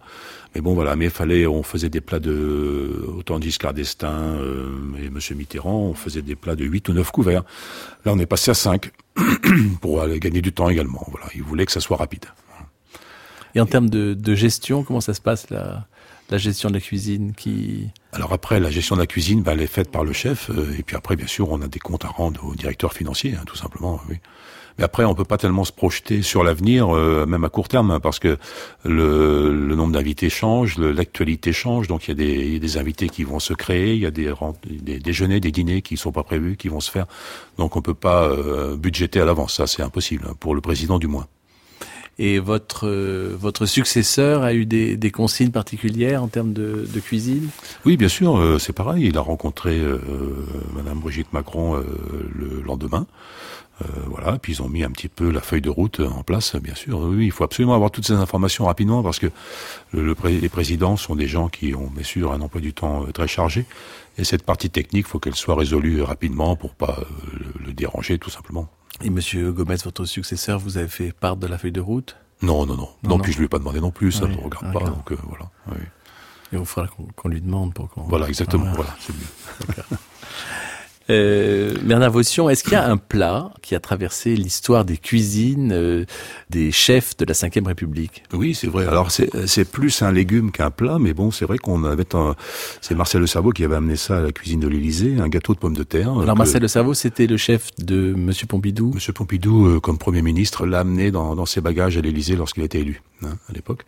mais 0.56 0.62
bon, 0.62 0.74
voilà. 0.74 0.96
Mais 0.96 1.10
fallait, 1.10 1.46
on 1.48 1.64
faisait 1.64 1.90
des 1.90 2.02
plats 2.02 2.20
de 2.20 3.06
autant 3.18 3.42
Giscard 3.42 3.74
d'Estaing 3.74 4.38
euh, 4.38 4.70
et 5.04 5.10
Monsieur 5.10 5.36
Mitterrand, 5.36 5.80
on 5.80 5.94
faisait 5.94 6.22
des 6.22 6.36
plats 6.36 6.56
de 6.56 6.64
8 6.64 6.90
ou 6.90 6.94
9 6.94 7.12
couverts. 7.12 7.44
Là, 8.06 8.14
on 8.14 8.20
est 8.20 8.26
passé 8.26 8.52
à 8.52 8.54
5 8.54 8.90
pour 9.82 10.08
gagner 10.08 10.42
du 10.42 10.54
temps 10.54 10.70
également. 10.70 11.06
Voilà, 11.12 11.28
il 11.36 11.44
voulait 11.44 11.66
que 11.66 11.72
ça 11.72 11.82
soit 11.82 11.98
rapide. 11.98 12.26
Et 13.56 13.60
en 13.60 13.66
termes 13.66 13.90
de, 13.90 14.14
de 14.14 14.36
gestion, 14.36 14.84
comment 14.84 15.02
ça 15.02 15.14
se 15.14 15.22
passe 15.22 15.50
la, 15.50 15.88
la 16.30 16.38
gestion 16.38 16.70
de 16.70 16.76
la 16.76 16.82
cuisine 16.82 17.34
qui 17.34 17.90
Alors 18.18 18.34
après, 18.34 18.60
la 18.60 18.72
gestion 18.72 18.96
de 18.96 19.02
la 19.02 19.06
cuisine, 19.06 19.44
bah, 19.44 19.52
elle 19.54 19.62
est 19.62 19.68
faite 19.68 19.92
par 19.92 20.04
le 20.04 20.12
chef. 20.12 20.50
euh, 20.50 20.76
et 20.78 20.82
puis 20.82 20.96
après, 20.96 21.16
bien 21.16 21.28
sûr, 21.28 21.52
on 21.52 21.62
a 21.62 21.68
des 21.68 21.78
comptes 21.78 22.04
à 22.04 22.08
rendre 22.08 22.44
au 22.46 22.56
directeur 22.56 22.92
financier, 22.92 23.36
hein, 23.36 23.44
tout 23.46 23.56
simplement. 23.56 24.02
Oui. 24.10 24.16
Mais 24.80 24.84
après, 24.84 25.06
on 25.06 25.14
peut 25.14 25.24
pas 25.24 25.38
tellement 25.38 25.66
se 25.66 25.72
projeter 25.72 26.24
sur 26.24 26.44
l'avenir, 26.44 26.96
euh, 26.96 27.28
même 27.28 27.44
à 27.44 27.50
court 27.50 27.68
terme, 27.68 27.92
hein, 27.92 28.00
parce 28.00 28.18
que 28.18 28.40
le, 28.84 29.76
nombre 29.76 29.94
d'invités 29.94 30.32
change, 30.32 30.80
l'actualité 30.80 31.54
change. 31.54 31.88
Donc 31.88 32.08
il 32.08 32.20
y, 32.20 32.56
a 32.56 32.60
des, 32.60 32.78
invités 32.78 33.08
qui 33.08 33.24
vont 33.24 33.40
se 33.40 33.54
créer, 33.54 33.94
il 33.94 34.02
y 34.02 34.08
a 34.08 34.12
des, 34.12 34.34
des 34.66 34.98
déjeuners, 34.98 35.40
des 35.40 35.52
dîners 35.52 35.84
qui 35.84 35.96
sont 35.96 36.12
pas 36.12 36.24
prévus, 36.24 36.58
qui 36.58 36.70
vont 36.70 36.80
se 36.80 36.90
faire. 36.90 37.06
Donc 37.60 37.76
on 37.76 37.84
peut 37.84 37.94
pas 37.94 38.24
euh, 38.24 38.76
budgéter 38.76 39.22
à 39.22 39.26
l'avance. 39.26 39.54
Ça, 39.54 39.68
c'est 39.68 39.84
impossible 39.84 40.26
hein, 40.28 40.34
pour 40.40 40.56
le 40.56 40.62
président 40.62 40.98
du 40.98 41.08
moins. 41.08 41.28
Et 42.20 42.40
votre 42.40 42.88
euh, 42.88 43.36
votre 43.40 43.66
successeur 43.66 44.44
a 44.44 44.54
eu 44.54 44.66
des, 44.66 44.98
des 44.98 45.12
consignes 45.12 45.52
particulières 45.52 46.24
en 46.24 46.28
termes 46.28 46.54
de, 46.54 46.88
de 46.92 47.00
cuisine? 47.00 47.50
Oui, 47.86 47.96
bien 47.96 48.08
sûr, 48.08 48.38
euh, 48.38 48.58
c'est 48.58 48.74
pareil. 48.74 49.06
Il 49.08 49.18
a 49.18 49.22
rencontré 49.22 49.78
euh, 49.80 50.00
Madame 50.74 51.00
Brigitte 51.00 51.32
Macron 51.32 51.76
euh, 51.76 51.84
le 52.34 52.64
lendemain. 52.64 53.06
Euh, 53.84 53.86
voilà, 54.08 54.40
puis 54.40 54.54
ils 54.54 54.64
ont 54.64 54.70
mis 54.70 54.84
un 54.84 54.90
petit 54.90 55.08
peu 55.08 55.30
la 55.30 55.42
feuille 55.42 55.62
de 55.62 55.70
route 55.70 56.00
en 56.00 56.24
place, 56.24 56.56
bien 56.56 56.74
sûr. 56.74 56.98
Oui, 57.00 57.26
il 57.26 57.32
faut 57.32 57.44
absolument 57.44 57.76
avoir 57.76 57.92
toutes 57.92 58.08
ces 58.08 58.14
informations 58.14 58.66
rapidement 58.66 59.04
parce 59.04 59.20
que 59.20 59.28
le, 59.92 60.02
le 60.02 60.16
les 60.30 60.50
présidents 60.50 60.98
sont 60.98 61.16
des 61.16 61.28
gens 61.28 61.48
qui 61.48 61.76
ont 61.76 61.92
bien 61.94 62.04
sûr 62.04 62.32
un 62.32 62.42
emploi 62.42 62.60
du 62.60 62.74
temps 62.74 63.04
euh, 63.04 63.12
très 63.12 63.28
chargé. 63.28 63.66
Et 64.18 64.24
cette 64.24 64.42
partie 64.42 64.72
technique, 64.72 65.06
faut 65.06 65.20
qu'elle 65.20 65.36
soit 65.36 65.56
résolue 65.56 66.02
rapidement 66.02 66.56
pour 66.56 66.74
pas 66.74 66.98
euh, 67.00 67.04
le 67.64 67.74
déranger, 67.74 68.18
tout 68.18 68.32
simplement. 68.32 68.68
Et 69.04 69.10
Monsieur 69.10 69.52
Gomez, 69.52 69.76
votre 69.84 70.06
successeur, 70.06 70.60
vous 70.60 70.78
avez 70.78 70.88
fait 70.88 71.12
part 71.12 71.38
de 71.38 71.47
la 71.47 71.58
feuille 71.58 71.71
de 71.71 71.82
route? 71.82 72.17
Non, 72.41 72.65
non, 72.65 72.76
non. 72.76 72.82
Non, 72.84 72.89
Non, 73.04 73.17
non. 73.17 73.19
puis 73.19 73.32
je 73.34 73.38
lui 73.39 73.45
ai 73.45 73.50
pas 73.50 73.60
demandé 73.60 73.80
non 73.80 73.91
plus, 73.91 74.12
ça 74.12 74.26
Oui, 74.26 74.32
ne 74.36 74.41
regarde 74.41 74.71
pas. 74.73 74.80
Donc 74.86 75.12
euh, 75.12 75.17
voilà. 75.28 75.50
oui. 75.69 75.78
Et 76.54 76.56
il 76.58 76.65
faudra 76.65 76.89
qu'on 77.17 77.28
lui 77.28 77.41
demande 77.41 77.73
pour 77.73 77.89
qu'on... 77.89 78.04
Voilà, 78.04 78.30
exactement. 78.30 78.71
Voilà, 78.73 78.95
c'est 79.02 79.13
mieux. 79.13 79.97
Euh, 81.10 81.74
Bernard 81.84 82.12
Vaution, 82.12 82.50
est-ce 82.50 82.63
qu'il 82.63 82.74
y 82.74 82.76
a 82.76 82.89
un 82.89 82.98
plat 82.98 83.52
qui 83.62 83.76
a 83.76 83.80
traversé 83.80 84.36
l'histoire 84.36 84.84
des 84.84 84.98
cuisines 84.98 85.72
euh, 85.72 86.06
des 86.50 86.72
chefs 86.72 87.15
de 87.17 87.26
la 87.26 87.34
Ve 87.34 87.65
République? 87.65 88.24
Oui, 88.34 88.54
c'est 88.54 88.67
vrai. 88.67 88.88
Alors 88.88 89.12
c'est 89.12 89.72
plus 89.72 90.02
un 90.02 90.12
légume 90.12 90.52
qu'un 90.52 90.72
plat, 90.72 90.98
mais 91.00 91.13
bon, 91.13 91.32
c'est 91.32 91.46
vrai 91.46 91.58
qu'on 91.58 91.84
avait 91.84 92.15
un, 92.15 92.36
c'est 92.82 92.96
Marcel 92.96 93.22
Le 93.22 93.28
Cerveau 93.28 93.52
qui 93.52 93.63
avait 93.63 93.76
amené 93.76 93.96
ça 93.96 94.17
à 94.17 94.22
la 94.22 94.32
cuisine 94.32 94.60
de 94.60 94.67
l'Élysée, 94.67 95.15
un 95.20 95.30
gâteau 95.30 95.54
de 95.54 95.60
pommes 95.60 95.76
de 95.76 95.84
terre. 95.84 96.12
Alors 96.12 96.26
que 96.26 96.38
Marcel 96.38 96.62
Le 96.62 96.67
Cerveau, 96.67 96.93
c'était 96.93 97.28
le 97.28 97.38
chef 97.38 97.70
de 97.78 98.13
Monsieur 98.13 98.48
Pompidou? 98.48 98.91
Monsieur 98.93 99.13
Pompidou, 99.13 99.67
euh, 99.67 99.80
comme 99.80 99.98
Premier 99.98 100.22
ministre, 100.22 100.65
l'a 100.65 100.80
amené 100.80 101.12
dans, 101.12 101.36
dans 101.36 101.46
ses 101.46 101.62
bagages 101.62 101.98
à 101.98 102.02
l'Élysée 102.02 102.36
lorsqu'il 102.36 102.63
a 102.63 102.65
été 102.65 102.80
élu, 102.80 103.02
hein, 103.24 103.38
à 103.50 103.54
l'époque. 103.54 103.86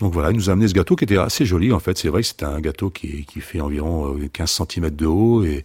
Donc 0.00 0.12
voilà, 0.12 0.30
il 0.30 0.36
nous 0.36 0.50
a 0.50 0.52
amené 0.52 0.68
ce 0.68 0.74
gâteau 0.74 0.96
qui 0.96 1.04
était 1.04 1.16
assez 1.16 1.46
joli 1.46 1.72
en 1.72 1.78
fait. 1.78 1.96
C'est 1.96 2.08
vrai 2.08 2.22
que 2.22 2.28
c'est 2.28 2.42
un 2.42 2.60
gâteau 2.60 2.90
qui, 2.90 3.24
qui 3.24 3.40
fait 3.40 3.60
environ 3.60 4.16
euh, 4.16 4.28
15 4.32 4.62
cm 4.68 4.90
de 4.90 5.06
haut 5.06 5.44
et, 5.44 5.64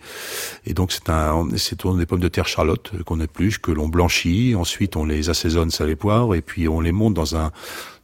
et 0.65 0.73
donc 0.79 0.93
c'est 0.93 1.09
un 1.09 1.45
c'est 1.57 1.85
des 1.85 2.05
pommes 2.05 2.21
de 2.21 2.29
terre 2.29 2.47
charlotte 2.47 2.91
euh, 2.93 3.03
qu'on 3.03 3.19
épluche, 3.19 3.59
que 3.59 3.69
l'on 3.69 3.89
blanchit, 3.89 4.55
ensuite 4.55 4.95
on 4.95 5.03
les 5.03 5.29
assaisonne 5.29 5.71
sel 5.71 5.89
et 5.89 5.97
poivre 5.97 6.35
et 6.35 6.41
puis 6.41 6.69
on 6.69 6.79
les 6.79 6.93
monte 6.93 7.13
dans 7.13 7.35
un 7.35 7.51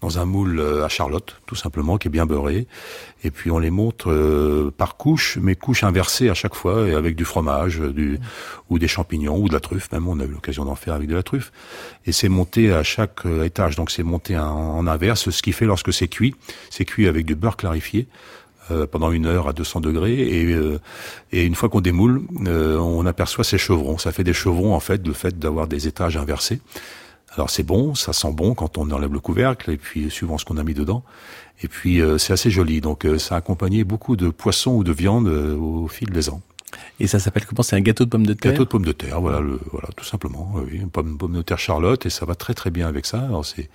dans 0.02 0.20
un 0.20 0.26
moule 0.26 0.60
euh, 0.60 0.84
à 0.84 0.90
charlotte 0.90 1.38
tout 1.46 1.56
simplement 1.56 1.98
qui 1.98 2.10
est 2.10 2.12
bien 2.12 2.26
beurré. 2.26 2.68
Et 3.24 3.32
puis 3.32 3.50
on 3.50 3.60
les 3.60 3.72
monte 3.72 4.08
euh, 4.08 4.72
par 4.72 4.98
couche 4.98 5.38
mais 5.42 5.56
couche 5.56 5.86
inversée 5.86 6.30
à 6.30 6.34
chaque 6.34 6.54
fois 6.54 6.86
et 6.90 6.94
avec 6.94 7.16
du 7.16 7.24
fromage, 7.24 7.80
euh, 7.80 7.94
du 7.94 8.20
ou 8.70 8.78
des 8.78 8.90
champignons 8.90 9.38
ou 9.38 9.48
de 9.48 9.54
la 9.54 9.62
truffe 9.62 9.90
même 9.94 10.10
on 10.10 10.20
a 10.20 10.26
eu 10.26 10.34
l'occasion 10.38 10.66
d'en 10.66 10.76
faire 10.76 10.96
avec 10.96 11.08
de 11.08 11.16
la 11.16 11.24
truffe. 11.24 11.54
Et 12.06 12.12
c'est 12.12 12.28
monté 12.28 12.74
à 12.74 12.84
chaque 12.84 13.26
étage 13.46 13.78
donc 13.78 13.90
c'est 13.90 14.04
monté 14.04 14.38
en, 14.38 14.78
en 14.80 14.86
inverse 14.86 15.30
ce 15.30 15.42
qui 15.42 15.54
fait 15.54 15.66
lorsque 15.66 15.94
c'est 15.94 16.10
cuit, 16.10 16.36
c'est 16.70 16.84
cuit 16.84 17.08
avec 17.08 17.26
du 17.26 17.36
beurre 17.36 17.56
clarifié 17.56 18.10
euh, 18.72 18.88
pendant 18.88 19.12
une 19.12 19.26
heure 19.26 19.48
à 19.48 19.54
200 19.54 19.82
degrés 19.82 20.20
et, 20.20 20.54
euh, 20.54 20.80
et 21.32 21.44
une 21.44 21.56
fois 21.56 21.70
qu'on 21.70 21.82
démoule, 21.82 22.24
euh, 22.48 22.78
on 22.78 23.06
aperçoit 23.06 23.44
ces 23.44 23.58
chevrons. 23.58 23.98
Ça 23.98 24.12
fait 24.12 24.24
des 24.24 24.34
chevrons 24.34 24.74
en 24.74 24.80
fait, 24.80 25.06
le 25.06 25.14
fait 25.14 25.38
d'avoir 25.38 25.68
des 25.68 25.88
étages 25.88 26.18
inversés. 26.18 26.60
Alors 27.36 27.50
c'est 27.50 27.64
bon, 27.64 27.96
ça 27.96 28.14
sent 28.14 28.32
bon 28.32 28.54
quand 28.54 28.78
on 28.78 28.90
enlève 28.92 29.12
le 29.12 29.20
couvercle 29.20 29.72
et 29.72 29.78
puis 29.78 30.10
suivant 30.10 30.38
ce 30.38 30.46
qu'on 30.46 30.58
a 30.58 30.64
mis 30.64 30.74
dedans. 30.74 31.04
Et 31.64 31.68
puis 31.68 32.02
euh, 32.02 32.18
c'est 32.18 32.34
assez 32.34 32.50
joli. 32.50 32.82
Donc 32.82 33.06
euh, 33.06 33.18
ça 33.18 33.36
a 33.36 33.38
accompagné 33.40 33.84
beaucoup 33.84 34.16
de 34.16 34.30
poissons 34.30 34.72
ou 34.72 34.84
de 34.84 34.92
viande 34.92 35.28
euh, 35.28 35.56
au 35.56 35.88
fil 35.88 36.10
des 36.10 36.30
ans. 36.30 36.42
Et 37.00 37.08
ça 37.08 37.20
s'appelle 37.20 37.46
comment? 37.46 37.64
C'est 37.64 37.76
un 37.76 37.82
gâteau 37.82 38.06
de 38.06 38.10
pommes 38.10 38.26
de 38.26 38.34
terre? 38.34 38.52
Gâteau 38.52 38.66
de 38.66 38.70
pommes 38.70 38.86
de 38.86 38.92
terre, 38.92 39.22
voilà, 39.22 39.40
le, 39.40 39.60
voilà, 39.72 39.88
tout 39.96 40.04
simplement. 40.04 40.52
Oui, 40.56 40.78
une 40.78 40.90
pomme, 40.90 41.18
pomme 41.18 41.34
de 41.34 41.42
terre 41.42 41.60
Charlotte 41.60 42.06
et 42.06 42.10
ça 42.10 42.26
va 42.26 42.36
très 42.36 42.54
très 42.54 42.70
bien 42.70 42.88
avec 42.88 43.06
ça. 43.06 43.20
Alors 43.20 43.46
c'est 43.46 43.70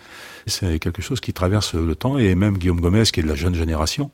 c'est 0.46 0.78
quelque 0.78 1.02
chose 1.02 1.20
qui 1.20 1.32
traverse 1.32 1.74
le 1.74 1.94
temps 1.94 2.18
et 2.18 2.34
même 2.34 2.56
Guillaume 2.56 2.80
Gomez, 2.80 3.04
qui 3.04 3.20
est 3.20 3.22
de 3.22 3.28
la 3.28 3.34
jeune 3.34 3.54
génération, 3.54 4.10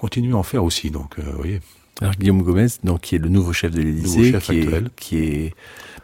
continue 0.00 0.34
à 0.34 0.38
en 0.38 0.42
faire 0.42 0.64
aussi. 0.64 0.90
Donc, 0.90 1.18
euh, 1.18 1.22
vous 1.26 1.36
voyez. 1.38 1.60
Alors 2.00 2.14
Guillaume 2.14 2.42
Gomez, 2.42 2.68
donc 2.82 3.02
qui 3.02 3.16
est 3.16 3.18
le 3.18 3.28
nouveau 3.28 3.52
chef 3.52 3.72
de 3.72 3.82
l'Élysée, 3.82 4.32
qui 4.40 4.66
qui 4.96 5.18
est 5.18 5.54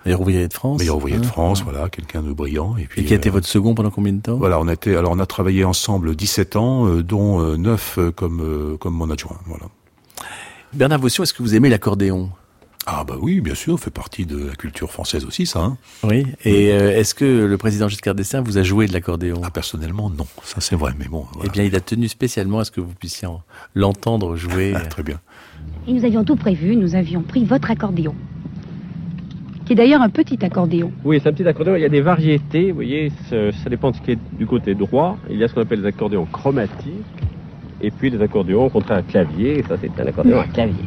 meilleur 0.04 0.20
ouvrier 0.20 0.46
de 0.46 0.52
France. 0.52 0.78
meilleur 0.78 0.96
ouvrier 0.96 1.16
de 1.16 1.24
hein, 1.24 1.28
France, 1.28 1.60
hein. 1.60 1.64
voilà, 1.70 1.88
quelqu'un 1.88 2.22
de 2.22 2.32
brillant. 2.32 2.76
Et, 2.76 2.84
puis, 2.84 3.00
Et 3.00 3.04
qui 3.06 3.14
a 3.14 3.16
été 3.16 3.30
euh, 3.30 3.32
votre 3.32 3.46
second 3.46 3.74
pendant 3.74 3.90
combien 3.90 4.12
de 4.12 4.20
temps? 4.20 4.36
Voilà, 4.36 4.60
on 4.60 4.68
a 4.68 4.74
été, 4.74 4.94
alors 4.94 5.12
on 5.12 5.18
a 5.18 5.26
travaillé 5.26 5.64
ensemble 5.64 6.14
17 6.14 6.56
ans, 6.56 6.86
euh, 6.86 7.02
dont 7.02 7.40
euh, 7.40 7.56
9 7.56 7.98
euh, 7.98 8.10
comme 8.10 8.76
comme 8.78 8.94
mon 8.94 9.10
adjoint. 9.10 9.38
Voilà. 9.46 9.66
Bernard 10.74 11.00
Vaution, 11.00 11.22
est-ce 11.22 11.32
que 11.32 11.42
vous 11.42 11.54
aimez 11.54 11.70
l'accordéon? 11.70 12.30
Ah 12.88 13.02
bah 13.04 13.16
oui, 13.20 13.40
bien 13.40 13.56
sûr, 13.56 13.80
fait 13.80 13.90
partie 13.90 14.26
de 14.26 14.46
la 14.46 14.54
culture 14.54 14.92
française 14.92 15.24
aussi, 15.24 15.44
ça. 15.44 15.58
Hein. 15.60 15.76
Oui. 16.04 16.24
Et 16.44 16.70
euh, 16.72 16.96
est-ce 16.96 17.16
que 17.16 17.24
le 17.44 17.56
président 17.58 17.88
Giscard 17.88 18.14
d'Estaing 18.14 18.42
vous 18.42 18.58
a 18.58 18.62
joué 18.62 18.86
de 18.86 18.92
l'accordéon? 18.92 19.40
Ah, 19.44 19.50
personnellement, 19.50 20.08
non, 20.08 20.26
ça 20.44 20.60
c'est 20.60 20.76
vrai, 20.76 20.92
mais 20.96 21.06
bon. 21.08 21.26
Voilà. 21.32 21.48
Eh 21.48 21.52
bien, 21.52 21.64
il 21.64 21.74
a 21.74 21.80
tenu 21.80 22.06
spécialement 22.06 22.60
à 22.60 22.64
ce 22.64 22.70
que 22.70 22.80
vous 22.80 22.94
puissiez 22.94 23.26
en- 23.26 23.42
l'entendre 23.74 24.36
jouer. 24.36 24.72
Ah, 24.76 24.80
très 24.82 25.02
bien. 25.02 25.18
Et 25.88 25.92
nous 25.94 26.04
avions 26.04 26.22
tout 26.22 26.36
prévu, 26.36 26.76
nous 26.76 26.94
avions 26.94 27.22
pris 27.22 27.44
votre 27.44 27.72
accordéon. 27.72 28.14
Qui 29.64 29.72
est 29.72 29.76
d'ailleurs 29.76 30.00
un 30.02 30.08
petit 30.10 30.38
accordéon. 30.44 30.92
Oui, 31.04 31.18
c'est 31.20 31.28
un 31.28 31.32
petit 31.32 31.46
accordéon. 31.48 31.74
Il 31.74 31.82
y 31.82 31.84
a 31.84 31.88
des 31.88 32.00
variétés, 32.02 32.68
vous 32.68 32.76
voyez, 32.76 33.10
ça, 33.28 33.50
ça 33.64 33.68
dépend 33.68 33.90
de 33.90 33.96
ce 33.96 34.00
qui 34.02 34.12
est 34.12 34.18
du 34.38 34.46
côté 34.46 34.76
droit. 34.76 35.18
Il 35.28 35.38
y 35.38 35.42
a 35.42 35.48
ce 35.48 35.54
qu'on 35.54 35.62
appelle 35.62 35.80
les 35.80 35.88
accordéons 35.88 36.26
chromatiques. 36.26 36.92
Et 37.80 37.90
puis 37.90 38.10
les 38.10 38.22
accordéons 38.22 38.70
contre 38.70 38.92
un 38.92 39.02
clavier. 39.02 39.58
Et 39.58 39.62
ça, 39.64 39.74
c'est 39.80 39.90
un 40.00 40.06
accordéon 40.06 40.38
à 40.38 40.44
clavier. 40.46 40.84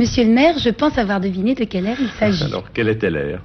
Monsieur 0.00 0.24
le 0.24 0.30
maire, 0.30 0.58
je 0.58 0.70
pense 0.70 0.96
avoir 0.96 1.20
deviné 1.20 1.54
de 1.54 1.64
quel 1.64 1.86
air 1.86 1.98
il 2.00 2.08
s'agit. 2.18 2.44
Alors, 2.44 2.72
quel 2.72 2.88
était 2.88 3.10
l'air 3.10 3.42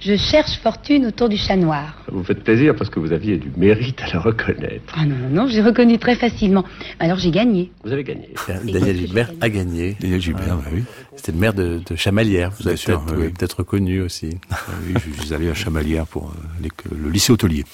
Je 0.00 0.16
cherche 0.16 0.58
fortune 0.60 1.06
autour 1.06 1.28
du 1.28 1.36
chat 1.36 1.54
noir. 1.56 2.02
Ça 2.06 2.12
vous 2.12 2.24
fait 2.24 2.34
plaisir 2.34 2.74
parce 2.74 2.90
que 2.90 2.98
vous 2.98 3.12
aviez 3.12 3.36
du 3.38 3.50
mérite 3.56 4.00
à 4.02 4.12
le 4.12 4.18
reconnaître. 4.18 4.92
Ah 4.96 5.04
non, 5.06 5.14
non, 5.22 5.28
non, 5.42 5.48
j'ai 5.48 5.62
reconnu 5.62 5.98
très 5.98 6.16
facilement. 6.16 6.64
Alors 6.98 7.18
j'ai 7.18 7.30
gagné. 7.30 7.70
Vous 7.84 7.92
avez 7.92 8.02
gagné. 8.02 8.28
Daniel 8.64 8.96
Gilbert 8.96 9.30
a 9.40 9.48
gagné. 9.48 9.96
Daniel 10.00 10.20
Gilbert, 10.20 10.56
bah 10.56 10.64
oui. 10.72 10.82
C'était 11.14 11.32
le 11.32 11.38
maire 11.38 11.54
de, 11.54 11.80
de 11.88 11.94
Chamalières. 11.96 12.50
Vous 12.60 12.66
avez 12.68 12.76
sûr, 12.76 13.00
peut-être 13.04 13.18
oui, 13.20 13.28
peut-être 13.30 13.58
reconnu 13.58 14.00
aussi. 14.02 14.30
Ah 14.50 14.56
oui, 14.86 14.94
je 15.16 15.22
suis 15.22 15.32
allé 15.32 15.48
à 15.48 15.54
Chamalières 15.54 16.06
pour 16.08 16.24
euh, 16.30 16.62
les- 16.62 16.70
le 17.04 17.08
lycée 17.10 17.32
hôtelier. 17.32 17.64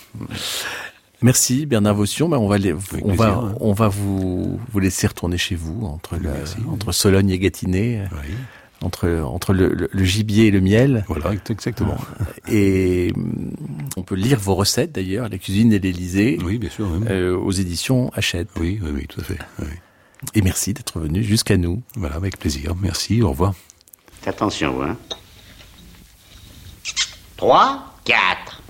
Merci 1.22 1.66
Bernard 1.66 1.94
Vaution. 1.94 2.28
Ben, 2.28 2.38
on 2.38 2.48
va, 2.48 2.58
les- 2.58 2.74
on 3.02 3.14
va, 3.14 3.28
hein. 3.28 3.54
on 3.61 3.72
va 3.72 3.88
vous, 3.88 4.61
vous 4.70 4.78
laisser 4.80 5.06
retourner 5.06 5.38
chez 5.38 5.54
vous 5.54 5.85
entre, 5.87 6.16
la- 6.16 6.32
entre 6.70 6.92
Sologne 6.92 7.30
et 7.30 7.38
Gâtinais, 7.38 8.02
Oui. 8.12 8.35
entre, 8.82 9.08
entre 9.24 9.52
le, 9.52 9.68
le- 9.68 9.88
le 9.92 10.04
gibier 10.04 10.46
et 10.46 10.50
le 10.50 10.61
miel. 10.61 11.04
Voilà, 11.08 11.32
exactement. 11.48 11.96
Et 12.48 13.12
hum, 13.16 13.52
on 13.96 14.02
peut 14.02 14.16
lire 14.16 14.38
vos 14.40 14.54
recettes 14.56 14.92
d'ailleurs, 14.92 15.28
la 15.28 15.38
cuisine 15.38 15.72
et 15.72 15.78
l'Élysée, 15.78 16.38
Oui, 16.44 16.58
bien 16.58 16.70
sûr. 16.70 16.88
Oui, 16.92 17.06
euh, 17.08 17.37
aux 17.37 17.52
éditions 17.52 18.11
Hachette. 18.14 18.48
oui, 18.58 18.80
oui, 18.82 18.90
oui, 18.92 19.06
tout 19.08 19.20
à 19.20 19.24
fait. 19.24 19.38
oui. 19.61 19.66
Et 20.35 20.42
merci 20.42 20.72
d'être 20.72 21.00
venu 21.00 21.22
jusqu'à 21.24 21.56
nous. 21.56 21.82
Voilà, 21.96 22.14
avec 22.16 22.38
plaisir. 22.38 22.74
Merci, 22.80 23.22
au 23.22 23.30
revoir. 23.30 23.54
Attention, 24.24 24.80
hein. 24.82 24.96
3, 27.37 27.94
4. 28.04 28.62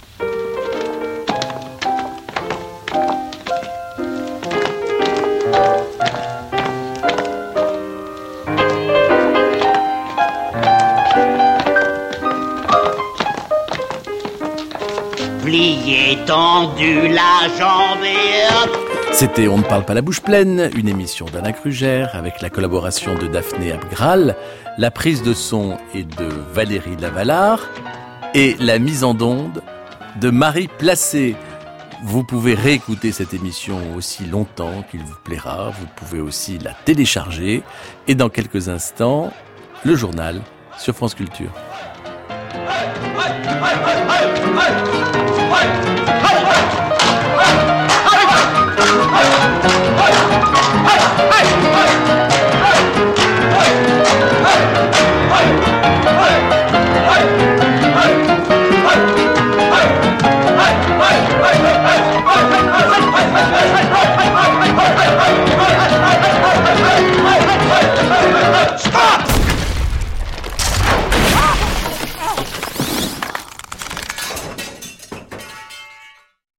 Tendu, 16.26 17.08
la 17.08 17.46
jambe 17.58 18.02
et. 18.04 19.12
C'était 19.12 19.48
On 19.48 19.58
ne 19.58 19.62
parle 19.62 19.84
pas 19.84 19.92
la 19.92 20.00
bouche 20.00 20.22
pleine, 20.22 20.70
une 20.74 20.88
émission 20.88 21.26
d'Alain 21.26 21.52
Crugère 21.52 22.16
avec 22.16 22.40
la 22.40 22.48
collaboration 22.48 23.16
de 23.16 23.26
Daphné 23.26 23.72
Abgral, 23.72 24.34
la 24.78 24.90
prise 24.90 25.22
de 25.22 25.34
son 25.34 25.76
est 25.94 26.04
de 26.04 26.26
Valérie 26.54 26.96
Lavalard 26.98 27.60
et 28.32 28.56
la 28.60 28.78
mise 28.78 29.04
en 29.04 29.14
onde 29.20 29.62
de 30.22 30.30
Marie 30.30 30.70
Placé. 30.78 31.36
Vous 32.02 32.24
pouvez 32.24 32.54
réécouter 32.54 33.12
cette 33.12 33.34
émission 33.34 33.78
aussi 33.94 34.24
longtemps 34.24 34.82
qu'il 34.90 35.00
vous 35.00 35.18
plaira. 35.22 35.68
Vous 35.68 35.86
pouvez 35.96 36.22
aussi 36.22 36.56
la 36.60 36.72
télécharger. 36.72 37.62
Et 38.08 38.14
dans 38.14 38.30
quelques 38.30 38.70
instants, 38.70 39.30
le 39.84 39.96
journal 39.96 40.40
sur 40.78 40.94
France 40.94 41.14
Culture. 41.14 41.52
Hey! 42.72 43.02